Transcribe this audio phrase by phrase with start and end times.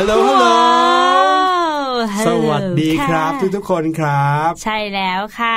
[0.00, 0.46] ฮัลโหลฮัลโหล
[2.26, 5.56] สวัสดีครับทุกทุกคนครับ ใช่แล้วค่ะ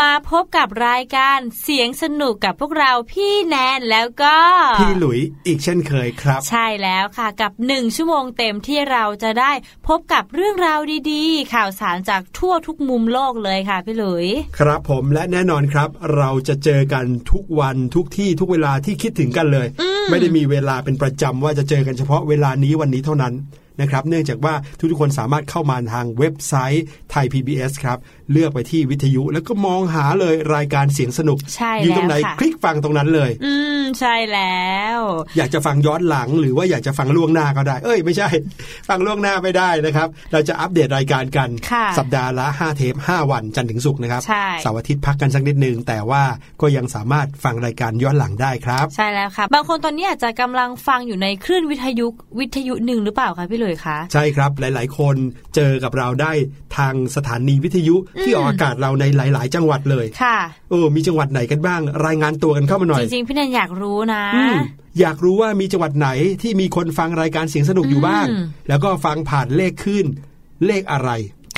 [0.00, 4.36] มาพบกับรายการเสียงสนุกกับพวกเราพี่แนนแล้วก็
[4.80, 9.52] พี่หลุยอีกเช่นเคยครับ ใช่แล้วค่ะกับหนึ่งชั่วโมงเต็มที่เราจะได้
[9.88, 10.80] พบกับเรื่องราว
[11.10, 14.26] ดีๆ ข่าวสารจากทั่วทุกมุมโลกเลยค่ะพี่หลุย
[14.58, 19.66] ครับผมและแน่นอนครับ เราจะเจอกันทุกวันทุกที่ทุกเวลาที่คิดถึงกันเลย
[20.10, 23.34] ไม่ได้มีเวลาเป็นประจำว่าจะเจอกันเฉพาะเวลานี้วันนี้เท่านั้น
[23.82, 24.54] นะครับเนื่องจากว่า
[24.90, 27.98] ทุกๆคนสามารถเข้ามาทางเว็บไซต์ไทย PBS ครับ
[28.32, 34.98] เลือกไปที่วิทยุแล้วก็มองหาเลยรายการเสียงสนุกใช่อยู่ตรงไหนแล้วค่ะคลิกฟังตรงนั้นเลย อืมใช่แล้ว
[35.36, 38.28] อยากจะฟังย้อนหลังหรือว่าอยากจะฟังล่วงหน้าก็ได้ เอ้ยไม่ใช่
[38.88, 46.22] ฟังล่วงหน้าไม่ได้นะครับ เราจะอัปเดตรายการกันค่ะสัปดาห์ละ 5 เทป 5 วันจันทร์ถึงศุกร์นะครับใช่เสาร์อาทิตย์พักกันสักนิดนึง แต่ว่า
[46.60, 52.06] ก็ยังสามารถฟังรายการย้อนหลังได้ครับ ใช่แล้วค่ะบางคนตอนนี้อาจจะกำลังฟังอยู่ในคลื่นวิทยุ
[52.40, 55.16] วิทยุหนึ่งหรือเปล่าคะพี่หลุยคะ ใช่ครับหลาย ๆ คน
[55.54, 56.32] เจอกับเราได้
[56.76, 60.38] ทางสถานีวิทยุที่ออกอากาศเราในหลาย ๆ จังหวัดเลยค่ะ
[60.70, 64.56] เออมีจังหวัดไหนกันบ้าง รายงานตัวกันเข้ามาหน่อจยริง ๆ พี่แนนอยากรู้นะอืม
[65.00, 66.08] อยากรู้ว่ามีจังหวัดไหน
[66.42, 70.04] ที่มีคนฟังรายการเสียงสนุกอยู่บ้างอืมแล้วก็ฟังผ่านเลขขึ้น
[70.66, 71.10] เลขอะไร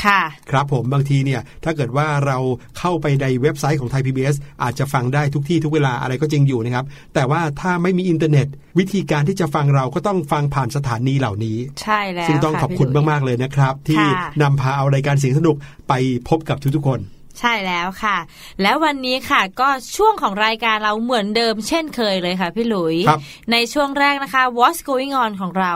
[0.07, 0.21] ค่ะ
[0.51, 2.39] ครับผมบางทีเนี่ยถ้าเกิดว่าเรา
[2.79, 6.85] เข้าไปในเว็บไซต์ของไทย PBS อาจจะฟังได้ทุกที่ทุกเวลาอะไรก็จริงอยู่นะครับ
[7.15, 8.47] แต่ว่าถ้าไม่มีอินเทอร์เน็ต
[8.79, 15.57] วิธีการที่จะฟังเราก็ต้องฟังผ่านสถานีเหล่านี้ ใช่แล้วซึ่งต้องะขอบคุณพี่หลุยมากๆเลยนะครับ ที่ค่ะนำพาเอารายการเสียงสนุก
[15.89, 15.93] ไป
[16.29, 17.01] พบกับทุกๆคน
[17.41, 18.17] ใช่แล้วค่ะ
[18.63, 23.21] แล้ววันนี้ค่ะก็ช่วงของรายการเราเหมือนเดิมเช่นเคยเลยค่ะพี่หลุยครับ
[23.53, 25.75] ในช่วงแรกนะคะ What's Going On ของเรา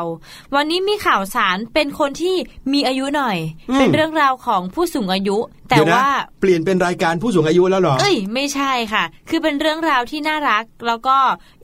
[0.54, 2.36] วันนี้มีข่าวสารเป็นคนที่
[2.72, 3.38] มีอายุหน่อย
[3.70, 5.38] อืมเป็นเรื่องราวของผู้สูงอายุ
[5.68, 6.10] แต่เดี๋ยนะว่า
[6.40, 11.16] เปลี่ยนเป็นรายการผู้สูงอายุแล้วเหรอ เอ้ยไม่ใช่ค่ะ คือเป็นเรื่องราวที่น่ารัก แล้วก็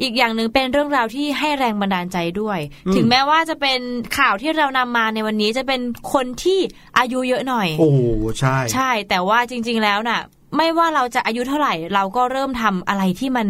[0.03, 3.81] อีกอย่างหนึ่งเป็นเรื่องราวที่ให้แรงบันดาลใจด้วยอืมถึงแม้ว่าจะเป็น
[4.19, 5.81] ข่าวที่เรานำมาในวันนี้จะเป็น
[6.13, 6.59] คนที่
[6.99, 7.91] อายุเยอะหน่อย โอ้
[8.39, 10.21] ใช่ ใช่แต่ว่าจริง ๆแล้วน่ะ
[10.57, 13.47] ไม่ว่าเราจะอายุเท่าไหร่ เราก็เริ่มทำอะไรที่มัน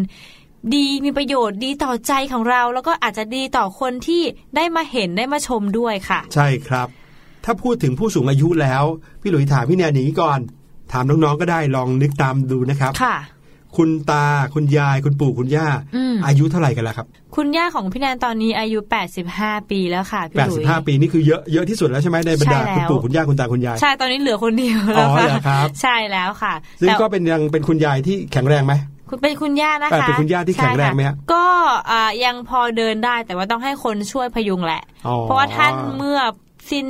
[0.75, 4.23] ดีมีประโยชน์ดีต่อใจของเรา แล้วก็อาจจะดีต่อคนที่
[4.57, 6.89] ได้มาเห็นได้มาชมด้วยค่ะ ใช่ครับ
[7.45, 8.85] ถ้าพูดถึงผู้สูงอายุแล้ว
[9.21, 10.39] พี่หลุยถามพี่แนนอย่างนี้ก่อน
[10.93, 12.93] ถามน้องๆก็ได้ลองนึกตามดูนะครับ
[13.75, 15.67] ค่ะคุณตาคุณยายคุณปู่คุณย่า
[15.97, 17.07] อืมอายุเท่าไหร่กันล่ะครับ
[17.37, 18.79] คุณย่าของพี่แนนตอนนี้อายุ
[19.25, 28.75] 85 ปีแล้วค่ะพี่หลุย85 ปีนี่คือเยอะเยอะที่สุดแล้วใช่ไหมในบรรดาใช่แล้วคุณปู่คุณย่าคุณตาคุณยายใช่ตอนนี้เหลือคนเดียวอ๋แล้วอค่ะเหรอครับใช่แล้วค่ะซึ่งแต่ก็เป็นยังเป็นคุณยายที่แข็งแรงไหม
[29.09, 31.45] คุณเป็นคุณย่านะเออคะเป็นคุณย่าที่แข็งแรงไหมฮะใช่ค่ะก็
[31.91, 36.21] อ่ายังพอเดินได้แต่ว่าต้องให้คนช่วยพยุงแหละอ๋อเพราะว่าท่านเมื่อ
[36.71, 36.87] สิ้น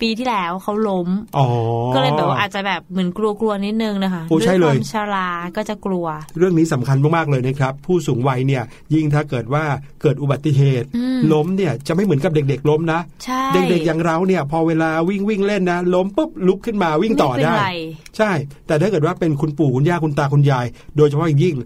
[0.00, 1.46] ปีที่แล้วเขาล้มอ๋อ
[1.94, 6.06] ก็เลยแบบว่าอาจจะแบบเหมือนกลัวๆนิดนึงนะคะโอ้ใช่เลยด้วยความชราก็จะกลัว
[6.38, 8.62] เรื่องนี้สำคัญมากๆเลยนะครับ ผู้สูงวัยเนี่ย
[8.94, 9.64] ยิ่งถ้าเกิดว่า
[10.02, 17.68] เกิดอุบัติเหตุอืมล้มเนี่ยจะไม่เหมือนกับเด็ก ๆ ล้มนะใช่เด็กๆอย่างเราเนี่ยพอเวลาวิ่งวิ่งเล่นนะ ล้มปุ๊บลุกขึ้นมาวิ่งต่อม่เป็นได้ไร
[18.16, 18.30] ใช่
[18.66, 20.66] แต่ถ้าเกิดว่าเป็นคุณปู่คุณย่าคุณตาคุณยาย
[20.96, 21.56] โดยเฉพาะอย่างยิ่ง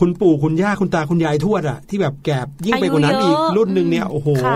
[0.00, 4.54] คุณปู่คุณย่าคุณตาคุณยายทวดอะที่แบบแก่ยิ่งไปกว่านั้นอีกอายุเยอะรุ่นหนึ่งเนี่ยโอ้โหค่ะ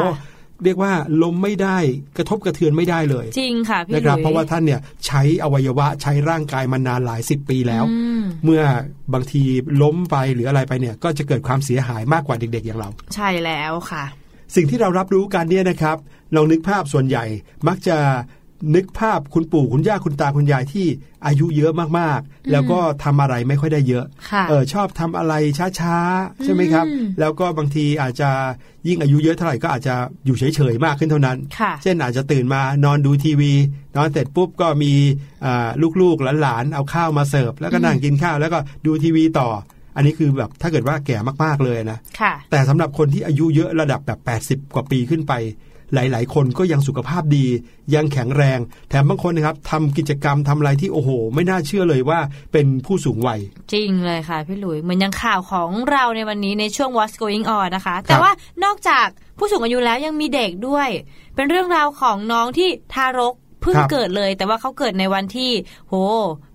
[0.64, 1.78] เรียกว่าล้มไม่ได้
[2.16, 8.62] กระทบกระเทือนไม่ได้เลย จริงค่ะพี่นะครับหลุยเพราะว่าท่านเนี่ยใช้อวัยวะใช้ร่างกายมานานหลายสิบปีแล้วอืมเมื่อ
[9.14, 9.42] บางที
[9.82, 14.04] ล้มไปหรืออะไรไปเนี่ย ก็จะเกิดความเสียหายมากกว่าเด็กๆอย่างเรา ใช่แล้วค่ะ
[14.56, 15.96] สิ่งที่เรารับรู้กันเนี่ยนะครับ
[16.36, 17.24] ลองนึกภาพส่วนใหญ่
[17.68, 17.96] มักจะ
[18.74, 20.86] นึกภาพคุณปู่คุณย่าคุณตาคุณยายที่
[21.26, 25.34] อายุเยอะมากๆ แล้วก็ทำอะไรไม่ค่อยได้เยอะค่ะเออชอบทำอะไร
[25.80, 28.30] ช้าๆ ใช่ไหมครับอืมแล้วก็บางทีอาจจะ
[28.88, 29.94] ยิ่งอายุเยอะเท่าไหร่ก็อาจจะ
[30.26, 33.52] อยู่เฉยๆมากขึ้นเท่านั้นค่ะเช่นอาจจะตื่นมานอนดูทีวี
[33.96, 34.92] นอนเสร็จปุ๊บก็มี
[35.44, 35.68] อ่า
[36.00, 39.48] ลูกๆหลานๆเอาข้าวมาเสิร์ฟแล้วก็นั่งกินข้าวแล้วก็ดูทีวีต่อ
[39.96, 44.20] อันนี้คือแบบถ้าเกิดว่าแก่มากๆเลยนะค่ะแต่สำหรับคนที่อายุเยอะระดับแบบ
[44.64, 45.32] 80 กว่าปีขึ้นไป
[45.94, 47.46] หลาย ๆ คนก็ยังสุขภาพดี
[47.94, 52.18] ยังแข็งแรง แถมบางคนนะครับทำกิจกรรมทำอะไรที่โอ้โห ไม่น่าเชื่อเลยว่า
[52.52, 53.40] เป็นผู้สูงวัย
[53.72, 58.30] จริงเลยค่ะพี่หลุยเหมือนอยังข่าวของเราในวันนี้ในช่วง What's Going On นะคะ แต่ว่า
[58.64, 59.06] นอกจาก
[59.38, 60.88] ผู้สูงอายุแล้วยังมีเด็กด้วย
[61.34, 65.50] เป็นเรื่องราวของน้องที่ทารกเพิ่งครับเกิดเลย แต่ว่าเขาเกิดในวันที่
[65.88, 65.94] โห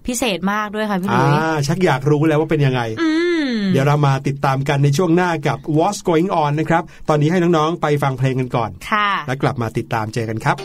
[0.07, 3.09] พิเศษมากด้วยค่ะพี่หอ่าลุยชักอยากรู้แล้วว่าเป็นยังไงอื
[3.47, 10.57] มเดี๋ยวเรามาติดตามกันในช่วงหน้ากับ What's Going On นะครับ ตอนนี้ให้น้องๆ ไปฟังเพลงกันก่อนค่ะแล้วกลับมาติดตามเจอกันครับ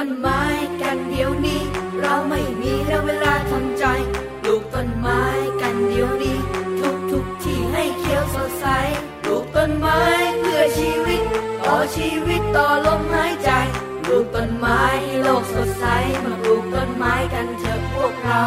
[0.00, 0.42] ต้นไม้
[0.82, 1.62] กันเดี๋ยวนี้
[2.00, 3.84] เราไม่มีแล้วเวลาทำใจ
[4.42, 5.22] ปลูกต้นไม้
[5.60, 6.38] กันเดี๋ยวนี้
[6.80, 8.66] ทุกทุกที่ให้เขียวสดใส
[9.22, 10.00] ปลูกต้นไม้
[10.40, 11.22] เพื่อชีวิต
[11.66, 13.50] ต่อชีวิตต่อลมหายใจ
[14.04, 15.84] ปลูกต้นไม้ให้โลกสดใส
[16.24, 18.44] มาปลูกต้นไม้กันเถอะพวกเรา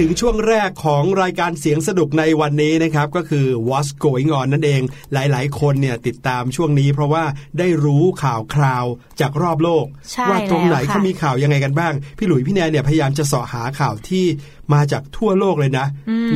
[0.00, 4.82] ถึงช่วงแรกของรายการเสียงสนุกในวันนี้นะครับ ก็คือ What's Going On นั่นเอง
[5.12, 7.24] หลายๆ คนเนี่ยติดตามช่วงนี้ เพราะว่า
[7.58, 8.84] ได้รู้ข่าวคราว
[9.20, 14.26] จากรอบโลกใช่ว่าตรงไหนแล้วค่ะเขามีข่าวยังไงกันบ้าง พี่หลุยพี่แนนเนี่ยพยายามจะเสาะหาข่าวที่
[14.74, 15.86] มาจากทั่วโลกเลยนะ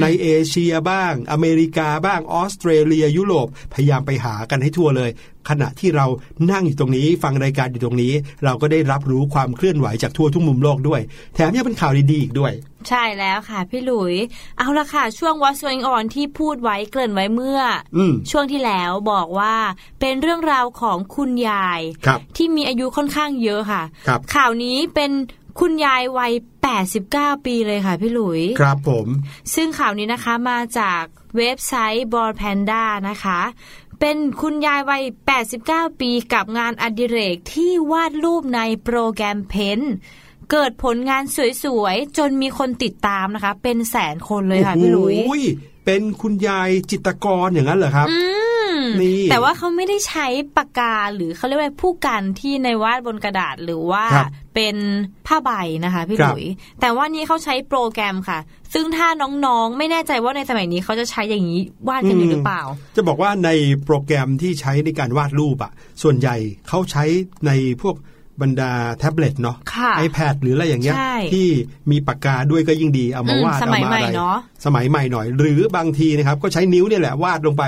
[0.00, 5.10] ในเอเชียบ้าง อเมริกาบ้างออสเตรเลียยุโรปพยายามไปหากันให้ทั่วเลย
[5.48, 6.06] ขณะที่เรา
[6.52, 8.12] นั่งอยู่ตรงนี้ ฟังรายการอยู่ตรงนี้
[8.44, 11.00] เราก็ได้รับรู้ความเคลื่อนไหวจากทั่วทุกมุมโลกด้วย
[11.34, 12.52] แถมยังเป็นข่าวดีๆอีกด้วย
[12.88, 14.14] ใช่แล้วค่ะ พี่หลุย
[14.58, 17.60] เอาละค่ะ ช่วง What's Going On ที่พูดไว้เกริ่นไว้เมื่อ
[17.96, 19.54] อมช่วงที่แล้วบอกว่า
[20.00, 25.10] เป็นเรื่องราวของคุณยายครับที่มีอายุค่อนข้างเยอะค่ะครับข่าวนี้เป็น
[25.60, 26.32] คุณยายวัย
[26.88, 29.06] 89 ปีเลยค่ะ พี่หลุย ครับผม
[29.54, 31.02] ซึ่งข่าวนี้นะคะมาจาก
[31.36, 33.40] เว็บไซต์ b o r Panda นะคะ
[34.00, 35.02] เป็นคุณยายวัย
[35.52, 39.80] 89 ปีกับงานอดิเรกที่วาดรูปในโปรแกรมเพน
[40.52, 41.22] เกิดผลงาน
[41.64, 48.18] สวยๆ จนมีคนติดตามนะคะ เป็นแสนคนเลยค่ะพี่หลุยโอ้โเป็นคุณยายจิตรกรอย่างนั้นเหรอครับอื
[48.76, 50.26] มนี่แต่ว่าเขาไม่ได้ใช้
[50.56, 54.76] ปากกาหรือเขาเรียกว่าผู้กันที่ในวาดบนกระดาษหรือว่าครับเป็น
[55.26, 55.50] ผ้าใบ
[55.84, 56.46] นะคะพี่คหรับลุย
[56.80, 58.38] แต่ว่านี้เขาใช้โปรแกรมค่ะ
[58.74, 59.08] ซึ่งถ้า
[59.46, 62.62] น้องๆ ไม่แน่ใจว่าในสมัยนี้เขาจะใช้อย่างนี้วาดกันอยู่หรือเปล่า
[62.96, 63.50] จะบอกว่าใน
[63.84, 66.36] โปรแกรมที่ใช้ในการวาดรูปอะส่วนใหญ่
[66.68, 67.04] เขาใช้
[67.46, 67.50] ใน
[67.82, 67.96] พวก
[68.42, 71.48] บรรดาแท็บเล็ตเนาะค่ะ iPad หรืออะไรอย่างเงี้ยใช่ที่
[71.90, 77.64] มีปากกาด้วยก็ยิ่งดีเอามาอืมวาดสเอามัยมาใหม่อะไรเนาะสมัยใหม่หน่อย หรือบางทีนะครับก็ใช้นิ้วเนี่ยแหละวาดลงไป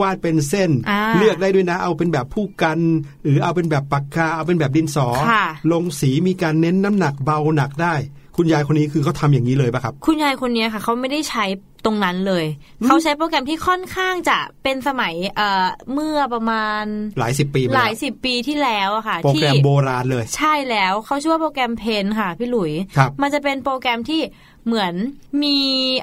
[0.00, 2.78] วาดเป็นเส้นอ่าเลือกได้ด้วยนะ เอาเป็นแบบผู้กัน
[3.24, 7.94] หรือเอาเป็นแบบปากกาเอาเป็นแบบดินสอค่ะลงสีมีการเน้นน้ำหนักเบาหนักได้
[8.36, 11.44] คุณยายคนนี้คือเขาทำอย่างนี้เลยปะครับ คุณยายคนนี้ค่ะเขาไม่ได้ใช้
[11.84, 12.44] ตรงนั้นเลย
[12.86, 16.84] เขาใช้โปรแกรมที่ค่อนข้างจะเป็นสมัยเอ่อเมื่อประมาณ
[17.18, 24.20] หลายสิบปีมาหลายแล้วสิบปีที่แล้วอะค่ะโปรแกรมที่โบราณเลย ใช่แล้วเขาชื่อว่าโปรแกรมเพนค่ะพี่หลุยครับมันจะเป็นโปรแกรมที่
[24.66, 24.94] เหมือน
[25.42, 25.58] มี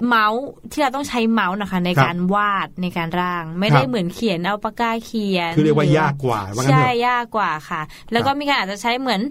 [0.08, 9.22] เมาส์ที่เราต้องใช้เมาส์นะคะ ในครับการวาดในการร่าง ไม่ครัได้บเหมือนเขียนเอาปากกาเขียนคือเรียกว่าหยากกว่าว่างั้นใช่เถอะยากกว่าค่ะ แล้วก็ครับมีการอาจจะใช้เหมือน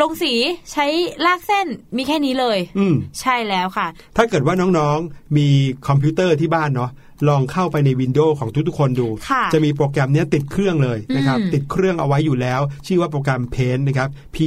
[0.00, 0.32] ลงสี
[0.72, 0.86] ใช้
[1.26, 5.48] ลากเส้นมีแค่นี้เลย อืมใช่แล้วค่ะ ถ้าเกิดว่าน้องๆมี
[5.86, 6.90] คอมพิวเตอร์ที่บ้านเนาะ
[7.28, 14.38] ลองเข้าไปใน Windows ของทุกๆคนดูค่ะจะมีโปรแกรมเนี้ยติดเครื่องเลยนะครับอืมติดเครื่องเอาไว้อยู่แล้ว ชื่อว่าโปรแกรม Paint นะครับ P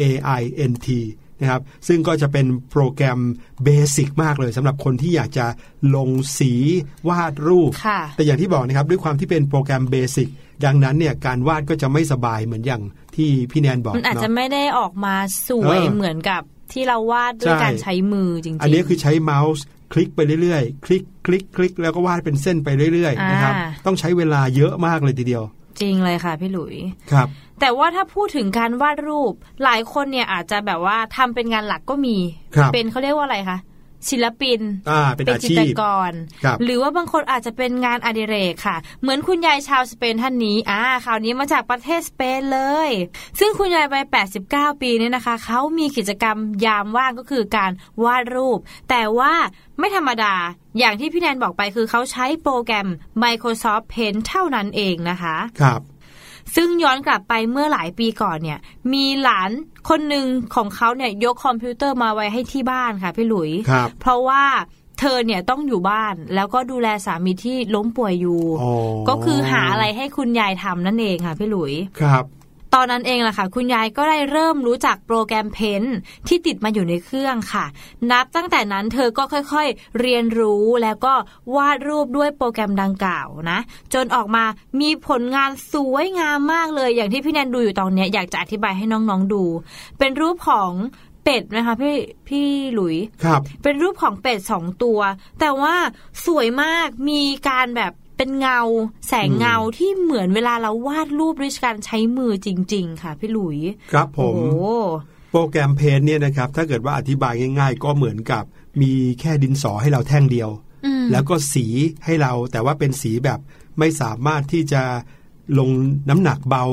[0.00, 0.02] A
[0.40, 0.88] I N T
[1.40, 3.18] นะครับซึ่งก็จะเป็นโปรแกรม
[3.64, 5.46] basic มากเลยสำหรับคนที่อยากจะ
[5.96, 6.52] ลงสี
[7.08, 10.28] วาดรูปค่ะแต่อย่างที่บอกนะครับด้วยความที่เป็นโปรแกรม basic
[10.64, 12.82] ดังนั้นเนี่ยการวาดก็จะไม่สบายเหมือนอย่าง
[13.16, 15.14] ที่พี่แนนบอกมันอาจเนาะจะไม่ได้ออกมา
[15.48, 25.42] สวยเออเหมือนกับที่เราวาดด้วยใช่การใช้มือจริงๆ อันนี้คือใช้เมาส์คลิกไปเรื่อยๆ คลิกคลิกคลิกแล้วก็วาดเป็นเส้นไปเรื่อยๆนะครับอ่าต้องใช้เวลาเยอะมากเลยทีเดียว
[25.80, 26.76] จริงเลยค่ะพี่หลุย
[27.12, 27.28] ครับ
[27.60, 29.32] แต่ว่าถ้าพูดถึงการวาดรูป
[29.64, 32.16] หลายคนเนี่ยอาจจะแบบว่าทำเป็นงานหลักก็มี
[32.56, 33.58] ครับเป็นเขาเรียกว่าอะไรคะ
[34.10, 34.60] ศิลปิน
[34.90, 36.12] อ่าเป็นอาจิชีตรพกร
[36.44, 42.90] ครับหรือว่าบางคนอาจจะเป็นงานอดิเรกค่ะ เหมือนคุณยายชาวสเปนท่านนี้อ่าข่าวนี้มาจากประเทศสเปนเลย
[43.38, 44.04] ซึ่งคุณยายวัย
[44.42, 46.36] 89 ปีเนี่ยนะคะ เขามีกิจกรรม
[46.66, 47.70] ยามว่างก็คือการ
[48.04, 48.58] วาดรูป
[48.90, 49.32] แต่ว่า
[49.78, 50.34] ไม่ธรรมดา
[50.78, 52.88] อย่างที่พี่แนนบอกไปคือเขาใช้โปรแกรม
[53.22, 55.80] Microsoft Paint เท่านั้นเองนะคะ ครับ
[56.56, 58.58] ซึ่งย้อนกลับไปเมื่อหลายปีก่อนเนี่ย
[58.92, 59.50] มีหลาน
[59.88, 64.44] คนหนึ่งของเขาเนี่ยยกคอมพิวเตอร์มาไว้ให้ที่บ้านค่ะพี่หลุยครับเพราะว่า
[65.00, 68.72] เธอเนี่ยต้องอยู่บ้านแล้วก็ดูแลสามีที่ล้มป่วยอยู่อ๋อ
[69.08, 72.24] ก็คือหาอะไรให้คุณยายทำนั่นเองค่ะพี่หลุย ครับ
[72.76, 75.82] ตอนนั้นเองล่ะค่ะ คุณยายก็ได้เริ่มรู้จักโปรแกรมเพน
[76.28, 77.64] ที่ติดมาอยู่ในเครื่องค่ะ
[78.10, 81.14] นับตั้งแต่นั้นเธอก็ค่อยๆเรียนรู้แล้วก็
[81.56, 83.58] วาดรูปด้วยโปรแกรมดังกล่าวนะ
[83.94, 84.44] จนออกมา
[84.80, 89.44] มีผลงานสวยงามมากเลย อย่างที่พี่แนนดูอยู่ตอนเนี้ยอยากจะอธิบายให้น้องๆดู
[89.98, 90.72] เป็นรูปของ
[91.24, 91.96] เป็ดนะคะพี่
[92.28, 95.00] พี่หลุยครับ เป็นรูปของเป็ดสองตัว
[95.40, 95.74] แต่ว่า
[96.26, 98.60] สวยมากมีการแบบ เป็นเงา
[99.08, 103.58] แสงเงาที่เหมือนเวลาเราวาดรูปด้วยการใช้มือจริง ๆ ค่ะ พี่หลุย
[103.92, 104.40] ครับผโอ้มโห
[105.30, 108.44] โปรแกรมเพนเนี่ยนะครับ ถ้าเกิดว่าอธิบายง่าย ๆ ก็เหมือนกับ
[108.82, 110.50] มีแค่ดินสอให้เราแท่งเดียว
[110.86, 111.66] อืมแล้วก็สี
[112.04, 113.38] ให้เราแต่ว่าเป็นสีแบบ
[113.78, 114.82] ไม่สามารถที่จะ
[115.58, 115.70] ลง
[116.10, 116.64] น้ำหนักเบา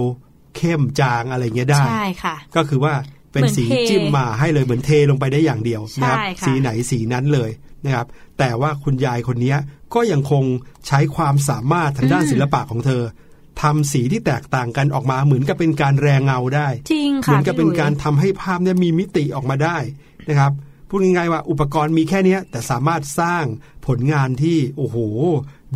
[0.57, 2.93] เข้มจางอะไรเงี้ยได้ใช่ค่ะ ก็คือว่า
[3.31, 7.49] เป็นเหมือนสีเทจิ้มมาให้เลยเหมือนเทลงไปได้อย่างเดียวนะครับใช่ค่ะสีไหนสีนั้นเลย
[7.85, 8.07] นะครับ
[8.39, 9.57] แต่ว่าคุณยายคนเนี้ย
[9.93, 10.43] ก็ยังคง
[10.87, 13.03] ใช้ความสามารถทางด้านศิลปะของเธอ
[13.61, 19.77] ทำสีที่แตกต่างกันออกมาเหมือนกับเป็นการแรงเงาได้ จริงเหค่ะมือนกับเป็นพี่หลุยการทำให้ภาพเนี่ยมีมิติออกมาได้
[20.29, 20.51] นะครับ
[20.89, 23.43] พูดง่ายๆว่าอุปกรณ์มีแค่เนี้ยแต่สามารถสร้าง
[23.87, 24.97] ผลงานที่โอ้โห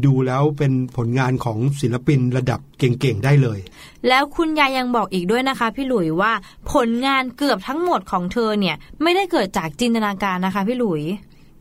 [0.05, 3.59] ดูแล้วเป็นผลงานของศิลปินระดับเก่งๆได้เลย
[4.07, 6.31] แล้วคุณยายยังบอกอีกด้วยนะคะ พี่หลุยว่า
[6.73, 11.03] ผลงานเกือบทั้งหมดของเธอเนี่ย ไม่ได้เกิดจากจินตนาการนะคะ พี่หลุย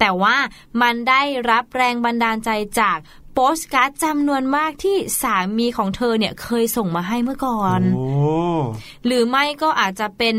[0.02, 0.36] แแต่ว่า
[0.82, 2.98] มันได้รับแรงบันดาลใจจาก
[3.34, 8.06] โปสการ์ดจำนวนมากที่สามีของเธอเนี่ยเคยส่งมาให้เมื่อก่อนโอ้
[9.06, 10.36] หรือไม่ก็อาจจะเป็น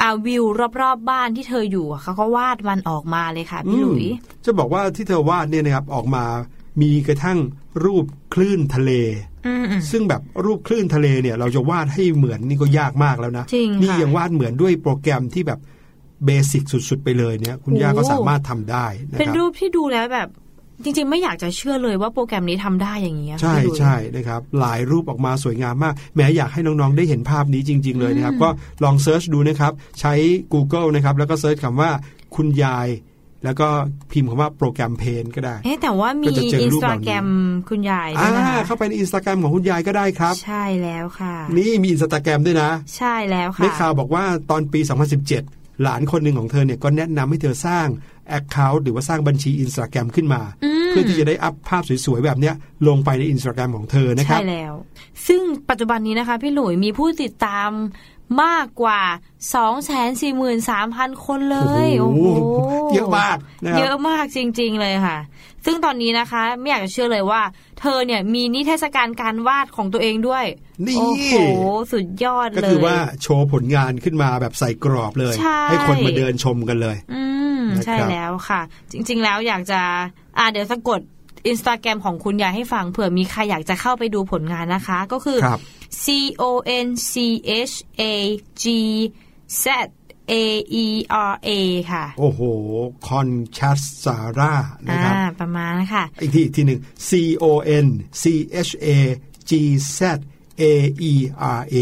[0.00, 6.24] อ่าวิวรอบๆบบ้านที่เธออยู่อะเขาก็วาดมันออกมาเลยค่ะพี่หลุยอืมจะบอกว่าที่เธอวาดเนี่ยนะครับออกมา
[6.82, 7.38] มีกระทั่ง
[7.84, 8.90] รูปคลื่นทะเล
[9.46, 15.60] อืมซึ่งแบบรูปคลื่นทะเลเนี่ย เราจะวาดให้เหมือนนี่ก็ยากมากแล้วนะจริงนี่ค่ะยังวาดเหมือนด้วยโปรแกรมที่แบบ
[16.26, 20.28] เบสิกสุดๆ ไปเลยเนี่ยคุณย่าก็โอ้สามารถทำได้นะเป็นครับรูปที่ดูแล้วแบบ
[20.84, 28.48] จริงๆ ไม่อยากจะเชื่อเลยว่าโปรแกรมนี้ทำได้อย่างนี้ยใช่พี่หลุยใช่นะครับ หลายรูปออกมาสวยงามมาก แม้อยากให้น้องๆ ได้เห็นภาพนี้จริง ๆ เลยนะครับอืมก็
[28.84, 30.12] ลองเซิร์ชดูนะครับ ใช้
[30.52, 31.90] Google นะครับ แล้วก็เซิร์ชคำว่า
[32.36, 32.88] คุณยาย
[33.44, 33.68] แล้วก็
[34.12, 37.28] พิมพ์คำว่าโปรแกรมเพนก็ได้เอ๊ะแต่ว่ามีก็จะเจออินรูสปเหตาล่านี้แกรม
[37.68, 44.80] คุณยายด้อ่าวยนะคะเข้าไปในอินสตาแกรมของคุณยายก็ได้ครับ ใช่แล้วค่ะ นี่มีอินสตาแกรมด้วยนะ ใช่แล้วค่ะได้ข่าวบอกว่าตอนปี
[45.24, 47.86] 2017 หลานคนหนึ่งของเธอเนี่ยก็แนะนำให้เธอสร้าง
[48.28, 52.54] account หรือว่าสร้างบัญชีอินสตาแกรมขึ้นมาอืมเพื่อที่จะได้ up ภาพสวยๆ แบบเนี้ย
[52.88, 54.74] ลงไปในอินสตาแกรมของเธอนะครับ ใช่แล้ว
[55.26, 57.70] ซึ่งปัจจุบันนี้นะคะ พี่หลุยมีผู้ติดตาม
[58.42, 59.00] มากกว่า
[60.32, 65.18] 243,000 คนเลย โอ้โอ้โหโหเยอะมากนะครับเยอะมากจริง ๆ เลยค่ะ
[65.64, 67.42] ซึ่งตอนนี้นะคะ ไม่อยากจะเชื่อเลยว่า
[67.80, 70.44] เธอเนี่ยมีนิทรรศการการวาดของตัวเองด้วย
[70.86, 71.34] นี่ โอ้โห
[71.92, 77.22] สุดยอดเลย ก็คือว่าโชว์ผลงานขึ้นมาแบบใส่กรอบเลยใช่คนมาเดินชมกันเลย อื
[77.58, 78.60] มนะครับใช่แล้วค่ะ
[78.92, 79.80] จริง ๆ แล้วอยากจะ
[80.38, 81.00] อ่าเดี๋ยวสะกด
[81.48, 85.60] อินสตาแกรมของคุณยายให้ฟังเผื่อมีใครอยากจะเข้าไปดูผลงานนะคะ ก็คือครับ
[86.02, 86.06] C
[86.42, 86.44] O
[86.86, 87.12] N C
[87.70, 88.02] H A
[88.62, 88.64] G
[89.62, 89.64] Z
[90.32, 90.34] A
[90.84, 90.86] E
[91.30, 91.50] R A
[91.92, 92.40] ค่ะ โอ้โห
[93.06, 94.54] Conchagzaera
[94.88, 97.10] นะครับอ่าประมาณนั้นค่ะอีกทีอีกทีหนึ่ง C
[97.42, 97.44] O
[97.84, 97.86] N
[98.22, 98.24] C
[98.68, 98.86] H A
[99.50, 99.52] G
[99.98, 100.00] Z
[100.60, 100.64] A
[101.10, 101.12] E
[101.58, 101.76] R A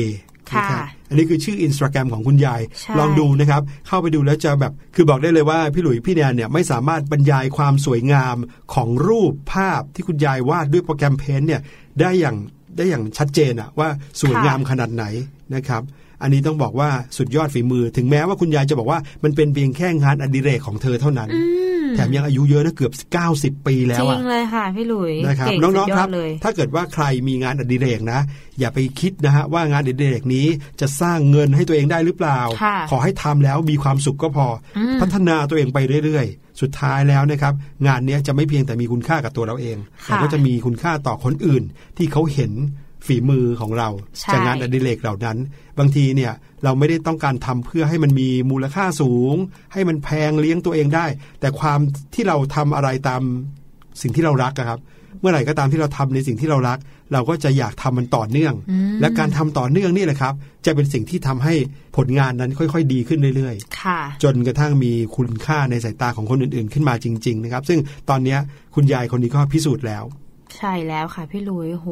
[0.53, 8.37] ค่ะ นะครับอันนี้คือชื่ออินสตาแกรมของคุณยายใช่ลองดูนะครับ เข้าไปดูแล้วจะแบบคือบอกได้เลยว่า พี่หลุยพี่แนนเนี่ยไม่สามารถบรรยายความสวยงาม
[8.75, 11.62] ของรูปภาพที่คุณยายวาดด้วยโปรแกรม Paint เนี่ย
[12.01, 12.37] ได้อย่าง
[12.76, 13.88] ได้อย่างชัดเจนอะว่า
[14.20, 15.04] สวยงามขนาดไหน
[15.54, 15.82] นะครับ
[16.22, 21.40] อันนี้ต้องบอกว่าสุดยอดฝีมือ ถึงแม้ว่าคุณยายจะบอกว่ามันเป็นเพียงแค่งานอดิเรกของเธอเท่านั้นอื
[21.82, 22.92] มแถมยังอายุเยอะนะเกือบ
[23.58, 28.20] 90 ปีแล้จวริอะงเลยค่ะพี่หลุยนะครับเก่งน้สุองดยๆคอรัดบเลยถ้าเกิดว่าใครมีงานอดิเรกนะ
[28.61, 30.46] อย่าไปคิดนะฮะว่างานอดิเรกนี้
[30.80, 37.54] จะสร้างเงินให้ตัวเองได้หรือเปล่าค่ะขอให้ทำแล้วมีความสุขก็พออมพัฒนาตัวเองไปเรื่อยๆสุดท้ายแล้วนะครับ
[37.87, 41.62] งานเนี้ยจะไม่เพียงแต่มีคุณค่ากับตัวเราเองค่ะแต่ก็จะมีคุณค่าต่อคนอื่น
[41.96, 42.52] ที่เขาเห็น
[43.06, 43.88] ฝีมือของเรา
[44.20, 45.36] ใช่จากงานอดิเรกเหล่านั้น
[45.78, 46.32] บางทีเนี่ย
[46.64, 49.34] เราไม่ได้ต้องการทำเพื่อให้มันมีมูลค่าสูง
[49.72, 51.06] ให้มันแพงเลี้ยงตัวเองได้
[51.40, 51.78] แต่ความ
[52.14, 53.22] ที่เราทำอะไรตาม
[54.02, 54.80] สิ่งที่เรารักอะครับ
[55.20, 56.78] เมื่อไหร่ก็ตามที่เราทำในสิ่งที่เรารัก
[57.12, 60.34] เราก็จะอยากทำมันต่อเนื่องอืมและการทำต่อเนื่องนี่แหละครับ
[60.66, 61.54] จะเป็นสิ่งที่ทำให้
[61.96, 67.78] ผลงานนั้นค่อยๆ ดีขึ้นเรื่อยค่ะๆจนกระทั่งมีคุณค่าในสายตาของคนอื่นๆ ขึ้นมาจริง ๆ นะครับ ซึ่ง
[68.10, 68.38] ตอนเนี้ย
[68.74, 70.04] คุณยายคนนี้ก็พิสูจน์แล้ว
[70.56, 71.86] ใช่แล้วค่ะพี่หลุยโห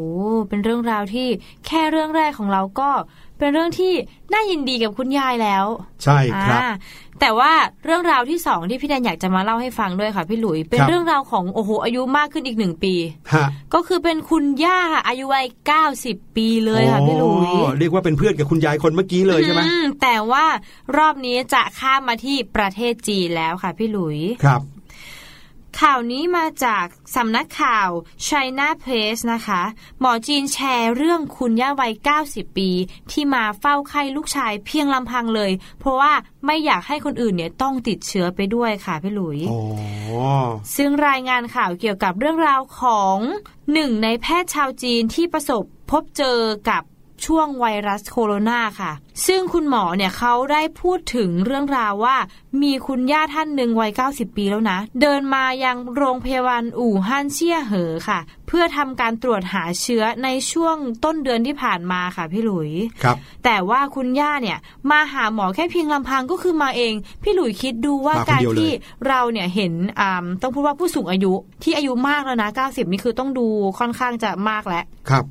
[0.49, 1.29] เป็นเรื่องราวที่
[1.67, 2.91] แค่เรื่องแรกของเราก็
[3.39, 3.93] เป็นเรื่องที่
[4.33, 5.65] น่ายินดีกับคุณยายแล้ว
[6.05, 6.69] ใช่ครับอ่า
[7.21, 7.53] แต่ว่า
[7.85, 12.95] เรื่องราวที่สองที่พี่แดนอยากจะมาเล่าให้ฟังด้วยค่ะพี่หลุย เป็นครับเรื่องราวของโอ้โหอายุมากขึ้นอีกหนึ่งปี
[13.33, 20.45] ฮะก็คือเป็นคุณย่าค่ะอายุวัยเก้าสิบปีเลยค่ะพี่หลุยโอ้เรียกว่าเป็นเพื่อนกับคุณยายคนเมื่อกี้เลยใช่ไหมอืมแต่ว่า
[20.99, 24.61] รอบนี้จะข้ามมาที่ประเทศจีนแล้วค่ะพี่หลุยครับ
[25.79, 26.85] ข่าวนี้มาจาก
[27.17, 27.89] สำนักข่าว
[28.27, 29.63] China Press นะคะ
[30.01, 31.93] หมอจีนแชร์เรื่องคุณย่าวัย
[32.27, 32.71] 90 ปี
[33.11, 36.13] ที่มาเฝ้าไข้ลูกชายเพียงลำพังเลย เพราะว่า
[36.47, 39.63] ไม่อยากให้คนอื่นเนี่ยต้องติดเชื้อไปด้วยค่ะพี่หลุยอ๋อ
[40.77, 43.17] ซึ่งรายงานข่าวเกี่ยวกับเรื่องราวของ
[43.73, 46.39] หนึ่งในแพทย์ชาวจีนที่ประสบพบเจอ
[46.71, 46.83] กับ
[47.27, 48.93] ช่วงไวรัสโคโรนาค่ะ
[49.27, 52.17] ซึ่งคุณหมอเนี่ยเขาได้พูดถึงเรื่องราวว่า
[52.63, 62.71] มีคุณย่าท่านหนึ่งวัย 90 ปีแล้วนะ เดินมายังโรงพยาบาลอู่ฮั่นเชี่ยเหอค่ะ เพื่อทำการตรวจหาเชื้อในช่วงต้นเดือนที่ผ่านมาค่ะพี่หลุย
[63.05, 64.59] ครับ แต่ว่าคุณย่าเนี่ย
[64.91, 68.71] มาหาหมอแค่เพียงลำพังก็คือมาเอง พี่หลุยคิดดูว่ามาคนการเดียวเลยที่
[69.07, 73.47] เราเนี่ยเห็นอ่าต้องพูดว่าผู้สูงอายุที่อายุมากแล้วนะ 90 นี่คือต้องดู
[73.79, 75.25] ค่อนข้างจะมากแล้วครับ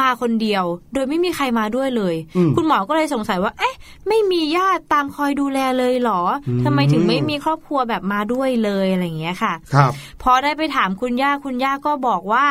[0.00, 3.74] มาคนเดียว โดยไม่มีใครมาด้วยเลยอืมคุณหมอก็เลยสงสัยว่า เอ๊ะ
[4.08, 12.46] ไม่มีญาติตามคอยดูแลเลยเหรออืมทำไมถึงไม่มีครอบครัวแบบมาด้วยเลยอะไรอย่างเงี้ยค่ะ ครับ พอได้ไปถามคุณย่าคุณย่าก็บอกว่า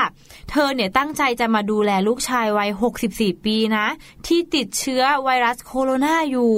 [0.51, 2.69] เธอเนี่ยตั้งใจจะมาดูแลลูกชายวัย
[3.07, 3.85] 64 ปีนะ
[4.27, 6.53] ที่ติดเชื้อไวรัสโคโรนาอยู่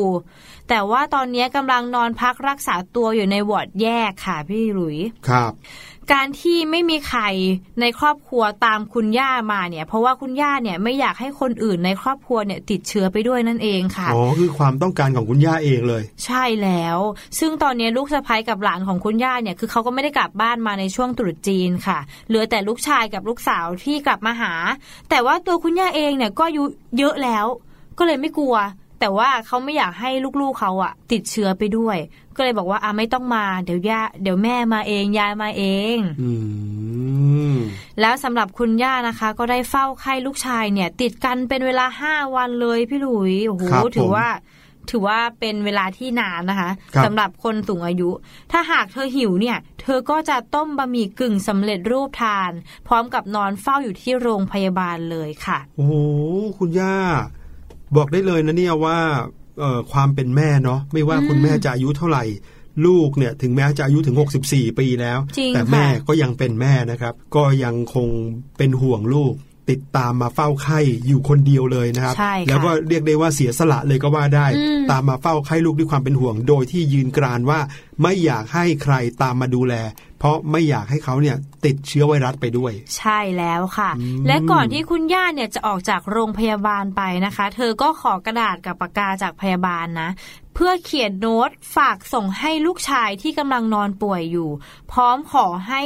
[0.69, 5.51] แต่ว่าตอนนี้กำลังนอนพักรักษาตัวอยู่ในวอร์ดแยกค่ะพี่หลุย ครับ
[6.13, 7.21] การที่ไม่มีใคร
[7.81, 16.97] ในครอบครัวตามคุณย่ามาเนี่ย เพราะว่าคุณย่าเนี่ยไม่อยากให้คนอื่นในครอบครัวเนี่ยติดเชื้อไปด้วยนั่นเองค่ะอ๋อคือความต้องการของคุณย่าเองเลย ใช่แล้ว
[17.39, 24.53] ซึ่งตอนนี้ลูกสะใภ้กับหลานของคุณย่าเนี่ยคือเขาก็ไม่ได้กลับบ้านมาในช่วงตรุษจีนค่ะ เหลือแต่ลูกชายกับลูกสาวที่กลับมาหา
[25.09, 26.63] แต่ว่าตัวคุณย่าเองเนี่ยก็อายุ
[26.97, 27.45] เยอะแล้ว
[27.97, 28.55] ก็เลยไม่กลัว
[28.99, 30.09] แต่ว่าเขาไม่อยากให้
[30.41, 31.97] ลูกๆเขาอะติดเชื้อไปด้วย
[32.35, 35.63] ก็เลยบอกว่าอะไม่ต้องมาเดี๋ยวย่าเดี๋ยวแม่มาเองยายมาเอ
[35.95, 36.31] งอื
[37.53, 37.55] ม
[38.01, 44.27] แล้วสำหรับคุณย่านะคะ ก็ได้เฝ้าไข้ลูกชายเนี่ย ติดกันเป็นเวลาห้าวันเลยพี่หลุยโอ้โหครับผมถือว่า
[44.89, 48.09] ถือว่าเป็นเวลาที่นานนะคะครับสำหรับคนสูงอายุ
[48.51, 52.51] ถ้าหากเธอหิวเนี่ย เธอก็จะต้มบะหมี่กึ่งสำเร็จรูปทาน
[52.87, 55.93] พร้อมกับนอนเฝ้าอยู่ที่โรงพยาบาลเลยค่ะ โอ้โห
[56.57, 56.95] คุณย่า
[57.95, 58.97] บอกได้เลยนะเนี่ยว่า
[59.59, 62.23] เอ่อความเป็นแม่เนาะไม่ว่าอืมคุณแม่จะอายุเท่าไหร่
[62.85, 64.15] ลูกเนี่ยถึงแม้จะอายุถึง
[64.47, 68.07] 64 ปีแล้วจริงแต่แม่ค่ะก็ยังเป็นแม่นะครับ ก็ยังคง
[68.57, 69.33] เป็นห่วงลูก
[69.69, 77.59] ติดตามมาเฝ้าไข้อยู่คนเดียวเลยนะครับใช่ค่ะแล้วก็เรียกได้ว่าเสียสละเลยก็ว่าได้อืมตามมาเฝ้าไข้ลูกด้วยความเป็นห่วง โดยที่ยืนกรานว่า
[78.01, 79.73] ไม่อยากให้ใครตามมาดูแล
[80.19, 90.09] เพราะไม่อยากให้เขาเนี่ยติดเชื้อไวรัสไปด้วย ใช่แล้วค่ะอืมและก่อนที่คุณย่าเนี่ยจะออกจากโรงพยาบาลไปนะคะ เธอก็ขอกระดาษกับปากกาจากพยาบาลนะ
[90.53, 94.49] เพื่อเขียนโน้ตฝากส่งให้ลูกชายที่กำลังนอนป่วยอยู่
[94.91, 95.81] พร้อมขอให้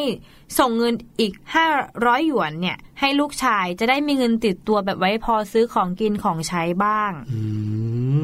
[0.59, 1.33] ส่งเงินอีก
[1.79, 7.39] 500 หยวนเนี่ย ให้ลูกชายจะได้มีเงินติดตัวแบบไว้พอซื้อของกินของใช้บ้างอื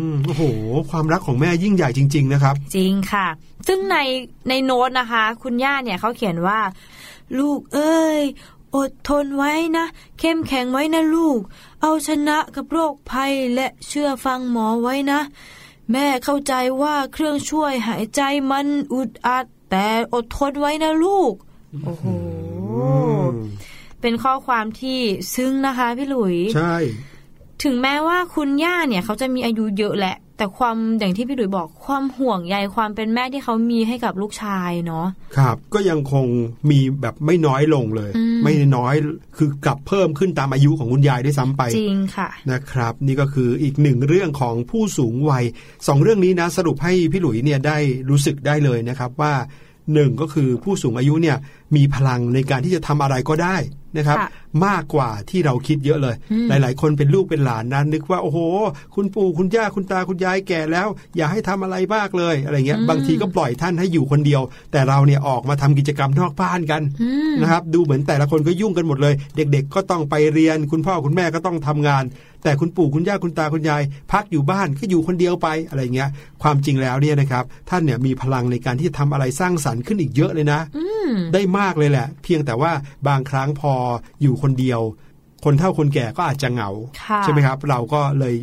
[0.09, 0.43] มโอ้โห
[0.89, 3.27] ความรักของแม่ยิ่งใหญ่จริง ๆ นะครับ จริงค่ะ
[3.67, 3.97] ซึ่งใน
[4.49, 6.59] ในโน้ตนะคะ คุณย่าเนี่ยเขาเขียนว่า
[7.39, 8.21] ลูกเอ้ย
[8.75, 9.85] อดทนไว้นะ
[10.19, 11.39] เข้มแข็งไว้นะลูก
[11.81, 15.19] เอาชนะกับโรคภัยและเชื่อฟังหมอไว้นะ
[15.91, 21.33] แม่เข้าใจว่าเครื่องช่วยหายใจมันอุดอัดแต่อดทนไว้นะลูก
[21.83, 22.05] โอ้โห
[24.01, 24.99] เป็นข้อความที่
[25.35, 26.75] ซึ้งนะคะพี่หลุย ใช่
[27.63, 35.05] ถึงแม้ว่าคุณย่าเนี่ย เขาจะมีอายุเยอะแหละ แต่ความอย่างที่พี่ดุยบอกความห่วงใยความเป็นแม่ที่เขามีให้กับลูกชายเนาะ
[35.37, 36.25] ครับ ก็ยังคง
[36.69, 38.93] มีแบบไม่น้อยลงเลยอืมไม่น้อย
[39.37, 45.43] คือกลับเพิ่มขึ้นตามอายุของคุณยายด้วยซ้ำไป จริงค่ะ นะครับ นี่ก็คืออีกหนึ่งเรื่องของผู้สูงวัย
[45.87, 47.77] สองเรื่องนี้นะ สรุปให้พี่หลุยเนี่ยได้
[48.09, 49.33] รู้สึกได้เลยนะครับว่า
[49.93, 51.37] หนึ่งก็คือผู้สูงอายุเนี่ย
[51.75, 53.55] มีพลังในการที่จะทำอะไรก็ได้
[53.97, 54.17] นะครับ
[54.65, 58.39] มากกว่าที่เราคิดเยอะเลยอืมหลาย ๆ คนเป็นลูกเป็นหลานนั้นนึกว่าโอ้โห
[58.95, 72.05] คุณปู่คุณย่าคุณตาคุณยายแก่แล้ว อย่าให้ทำอะไรมากเลยอะไรเงี้ยบางทีก็ปล่อยท่านให้อยู่คนเดียว แต่เราเนี่ยออกมาทำกิจกรรมนอกบ้านกันอืมนะครับดูเหมือนแต่ละคนก็ยุ่งกันหมดเลย เด็ก ๆ ก็ต้องไปเรียน คุณพ่อคุณแม่ก็ต้องทำงาน
[72.43, 73.81] แต่คุณปู่คุณย่าคุณตาคุณยาย
[74.11, 76.09] พักอยู่บ้านก็อยู่คนเดียวไปอะไรเงี้ย
[76.43, 82.71] ความจริงแล้วเนี่ยนะครับ ท่านเนี่ยมีพลังในการที่จะทำอะไรสร้างสรรค์ขึ้นอีกเยอะเลยนะอืมได้มากเลยแหละ เพียงแต่ว่า
[83.07, 83.73] บางครั้งพอ
[84.21, 84.81] อยู่คนเดียว
[85.45, 86.69] คนเฒ่าคนแก่ก็อาจจะเหงา
[87.03, 88.35] ค่ะใช่ไหมครับ เราก็เลย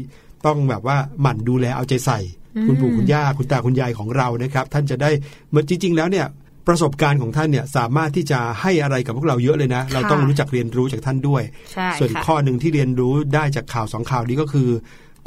[0.46, 2.20] ต้องแบบว่าหมั่นดูแลเอาใจใส่
[2.56, 5.10] อืมคุณปู่คุณย่าคุณตาคุณยายของเรานะครับ ท่านจะได้
[5.48, 6.26] เหมือนจริง ๆ แล้วเนี่ย
[6.66, 14.68] ประสบการณ์ของท่านเนี่ยสามารถที่จะให้อะไรกับพวกเราเยอะเลยนะ เราต้องรู้จักเรียนรู้จากท่านด้วยใช่ส่วนค่ะข้อหนึ่งที่เรียนรู้ได้จากข่าวสองข่าวนี้ก็คือ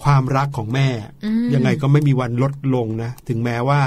[0.03, 0.87] ความรักของแม่
[1.25, 3.81] อืมยังไงก็ไม่มีวันลดลงนะ ถึงแม้ว่า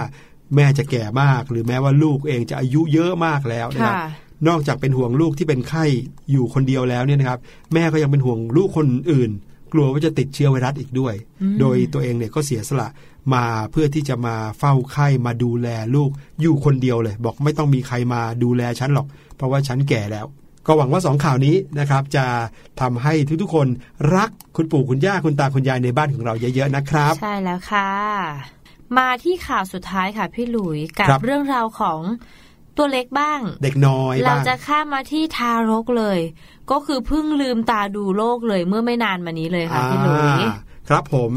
[0.56, 4.08] แม่จะแก่มาก หรือแม้ว่าลูกเองจะอายุเยอะมากแล้วนะครับค่ะ
[4.48, 5.84] นอกจากเป็นห่วงลูกที่เป็นไข้
[6.30, 7.38] อยู่คนเดียวแล้วเนี่ยนะครับ
[7.74, 9.30] แม่ก็ยังเป็นห่วงลูกคนอื่น
[9.72, 12.88] กลัวว่าจะติดเชื้อไวรัสอีกด้วยอืมโดยตัวเองเนี่ยก็เสียสละ
[13.34, 20.26] มาเพื่อที่จะมาเฝ้าไข้มาดูแลลูกอยู่คนเดียวเลย บอกไม่ต้องมีใครมาดูแลฉันหรอก เพราะว่าฉันแก่แล้ว
[20.66, 22.24] ก็หวังว่าสองข่าวนี้นะครับ จะ
[22.80, 23.66] ทำให้ทุกๆคน
[24.16, 27.90] รักคุณปู่คุณย่าคุณตาคุณยายในบ้านของเราเยอะๆนะครับ ใช่แล้วค่ะ
[28.98, 32.00] มาที่ข่าวสุดท้ายค่ะพี่หลุยกับครับเรื่องราวของ
[32.76, 36.18] ตัวเล็กบ้าง เด็กน้อยเราบ้างจะข้ามมาที่ทารกเลย
[36.70, 40.54] ก็คือเพิ่งลืมตาดูโลกเลยเมื่อไม่นานมานี้เลยค่ะพี่หลุยอ่า
[40.88, 41.32] ครับผม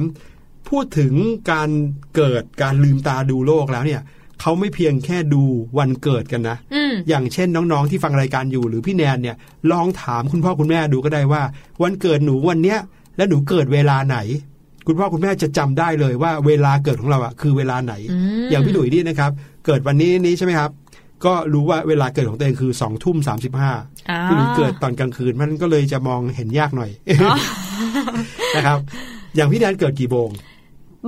[0.70, 1.14] พูดถึง
[1.52, 1.70] การ
[2.16, 4.02] เกิดการลืมตาดูโลกแล้วเนี่ย
[4.42, 5.44] เขาไม่เพียงแค่ดู
[5.78, 9.36] วันเกิดกันนะอืมอย่างเช่นน้องๆที่ฟังรายการอยู่หรือพี่แนนเนี่ย
[9.72, 11.42] ลองถามคุณพ่อคุณแม่ดูก็ได้ว่า
[11.84, 12.80] วันเกิดหนูวันเนี้ย
[13.18, 14.18] แล้วหนูเกิดเวลาไหน
[14.88, 19.32] คุณพ่อคุณแม่จะจำได้เลยว่าเวลาเกิดของเราอะคือเวลาไหนอืมอย่างพี่หลุยนี่นะครับ
[19.66, 20.70] เกิดวันนี้นี้ใช่ไหมครับ
[21.28, 23.72] ก็รู้ว่าเวลาเกิดของตัวเองคือสองทุ่มสามสิบห้า
[24.10, 26.92] อ่าพี่หลุยเกิดตอนกลางคืนมันก็เลยจะมองเห็นยากหน่อย
[28.56, 28.80] นะครับ
[29.36, 30.30] อย่างพี่แนนเกิดกี่โมง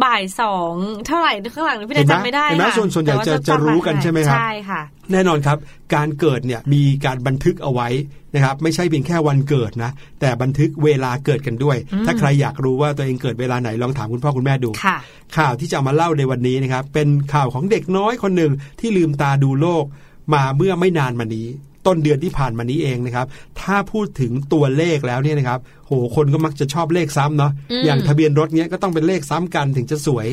[0.03, 0.73] บ่ายสอง
[1.07, 5.57] เท่าไหร่ข้างหลังพี่เห็แนนไหมจำไม่ได้เห็นไหมค่ะส่วนส่วนใหญ่แต่าจะจำจะรู้กันใช่ไหมครับใช่ค่ะ แน่นอนครับ
[5.95, 7.87] การเกิดเนี่ยมีการบันทึกเอาไว้
[8.35, 14.97] นะครับ ไม่ใช่เพียงแค่วันเกิดนะ แต่บันทึกเวลาเกิดกันด้วยอืมถ้าใครอยากรู้ว่าตัวเองเกิดเวลาไหนลองถามคุณพ่อคุณแม่ดูค่ะ
[15.37, 19.85] ข่าวที่จะเอามาเล่าในวันนี้นะครับเป็นข่าวของเด็กน้อยคนหนึ่งที่ลืมตาดูโลก
[20.33, 21.47] มาเมื่อไม่นานมานี้
[21.83, 23.27] โต้นเดือนที่ผ่านมานี้เองนะครับ
[23.61, 30.27] ถ้าพูดถึงตัวเลขแล้วเนี่ยนะครับ โหคนก็มักจะชอบเลขซ้ำเนาะอืมอย่างทะเบียนรถเนี้ยก็ต้องเป็นเลขซ้ำกันถึงจะสวย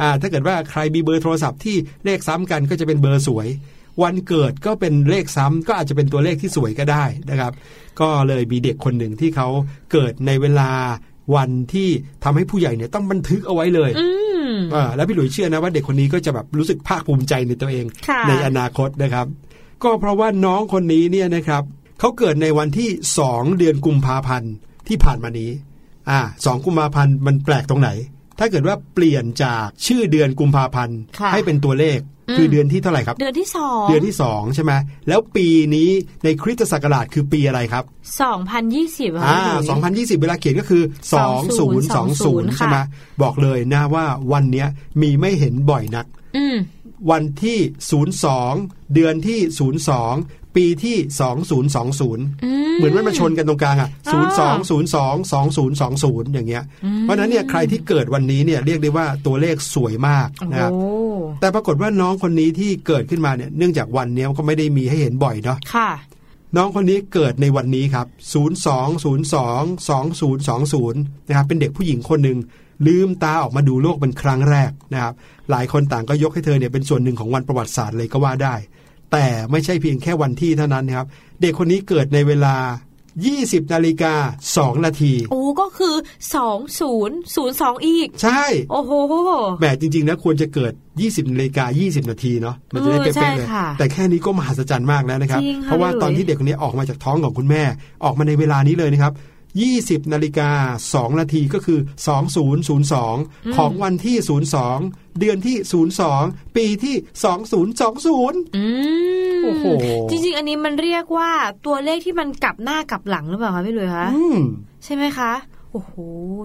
[0.00, 3.48] อ่าถ้าเกิดว่าใครมีเบอร์โทรศัพท์ที่เลขซ้ำกันก็จะเป็นเบอร์สวย
[4.02, 7.52] วันเกิดก็เป็นเลขซ้ำก็อาจจะเป็นตัวเลขที่สวยก็ได้นะครับ
[8.00, 9.48] ก็เลยมีเด็กคนหนึ่งที่เขา
[9.92, 10.70] เกิดในเวลา
[11.36, 11.88] วันที่
[12.24, 13.90] ทำให้ผู้ใหญ่เนี่ยต้องบันทึกเอาไว้เลย
[14.52, 19.26] อืมอ่าแล้วพี่หลุยเชื่อนะว่าเด็กคนนี้ก็จะแบบรู้สึกภาคภูมิใจในตัวเองค่ะในอนาคตนะครับ
[19.82, 21.62] ก็เพราะว่าน้องคนนี้เนี่ยนะครับ
[22.00, 22.88] เขาเกิดในวันที่
[23.26, 24.52] 2เดือนกุมภาพันธ์
[24.88, 25.50] ที่ผ่านมานี้
[26.10, 27.90] อ่าสองกุมภาพันธ์มันแปลกตรงไหน
[28.38, 34.72] ถ้าเกิดว่าเปลี่ยนจากชื่อเดือนกุมภาพันธ์ค่ะให้เป็นตัวเลขอืม คือเดือนที่เท่าไหร่ครับ เดือนที่สองเดือนที่2ใช่ไหม
[35.08, 35.90] แล้วปีนี้
[36.24, 37.84] ในคริสตศักราชคือปีอะไรครับ
[38.22, 39.38] สองพันยี่สิบอ่า
[40.18, 40.82] 2020 เวลาเขียนก็คือ
[41.50, 42.76] 2020 ใช่ไหม
[43.22, 44.68] บอกเลยนะว่าวันเนี้ย
[45.00, 46.06] มีไม่เห็นบ่อยนัก
[46.36, 46.56] อืม
[47.10, 47.58] วันที่
[48.26, 49.38] 02 เดือนที่
[49.96, 50.96] 02 ปีที่
[51.66, 53.90] 2020 เหมือนมันมาชนกันตรงกลางอะ
[54.62, 56.64] 0202 2020 อย่างเงี้ย
[57.02, 60.72] เพราะฉะนั้นเนี่ยใครที่เกิดวันนี้เนี่ยเรียกได้ว่าตัวเลขสวยมากโอ้นะครับ
[61.40, 65.90] แต่ปรากฏว่าน้องคนนี้ที่เกิดขึ้นมาเนี่ยเนื่องจากวันเนี้ยก็ไม่ได้มีให้เห็นบ่อยเนาะค่ะ
[66.56, 68.06] น้องคนนี้เกิดในวันนี้ครับ
[69.22, 70.92] 0202 2020
[71.28, 72.38] นะครับเป็นเด็กผู้หญิงคนหนึ่ง
[72.86, 75.14] ลืมตาออกมาดูโลกเป็นครั้งแรกนะครับ
[75.50, 78.54] หลายคนต่างก็ยกให้เธอเนี่ยเป็นส่วนหนึ่งของวันประวัติศาสตร์เลยก็ว่าได้
[79.12, 81.06] แต่ไม่ใช่เพียงแค่วันที่เท่านั้นนะครับ
[81.40, 82.56] เด็กคนนี้เกิดในเวลา
[83.14, 84.14] 20นาฬิกา
[84.50, 85.94] 2นาที โอ้ก็คือ
[86.34, 88.92] สองศูนย์ศูนย์สองอีก ใช่ โอ้โห
[89.58, 90.72] แหมจริง ๆ นะควรจะเกิด
[91.02, 97.62] 20นาฬิกา20 นาทีเนาะมันจะได้เออใช่เป๊ะๆเลยค่ะแต่แค่นี้ก็มหัศจรรย์มากแล้วนะครับจริงค่ะเพราะว่าพี่หลุยตอนที่เด็กคนนี้ออกมาจากท้องของคุณแม่
[98.04, 99.12] ออกมาในเวลานี้เลยนะครับ
[99.60, 100.50] 20นาฬิกา
[100.88, 101.80] 2นาทีก็คือ
[102.62, 104.16] 2002 ของวันที่
[104.68, 105.56] 02 เดือนที่
[106.06, 106.96] 02 ปีที่
[107.76, 108.64] 2020อื
[109.38, 109.64] มโอ้โห
[110.10, 111.30] จริง ๆ อันนี้มันเรียกว่า
[111.66, 114.38] ตัวเลขที่มันกลับหน้ากลับหลังหรือเปล่าคะพี่หลุยคะอืม
[114.84, 115.32] ใช่ไหมคะ
[115.74, 115.94] โอ้โห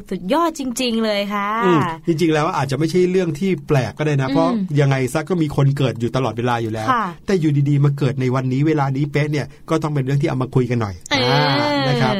[0.10, 11.24] สุดยอดจริง ๆ เลยค่ะอืมจริง ๆ แล้วอาจจะไม่ใช่เรื่องที่แปลกก็ได้นะ เพราะอืมยังไงซักก็มีคนเกิดอยู่ตลอดเวลาอยู่แล้วค่ะแต่อยู่ดี ๆ มาเกิดในวันนี้เวลานี้เป๊ะเนี่ย ก็ต้องเป็นเรื่องที่เอามาคุยกันหน่อยเออ
[11.62, 12.16] อ่นะครับ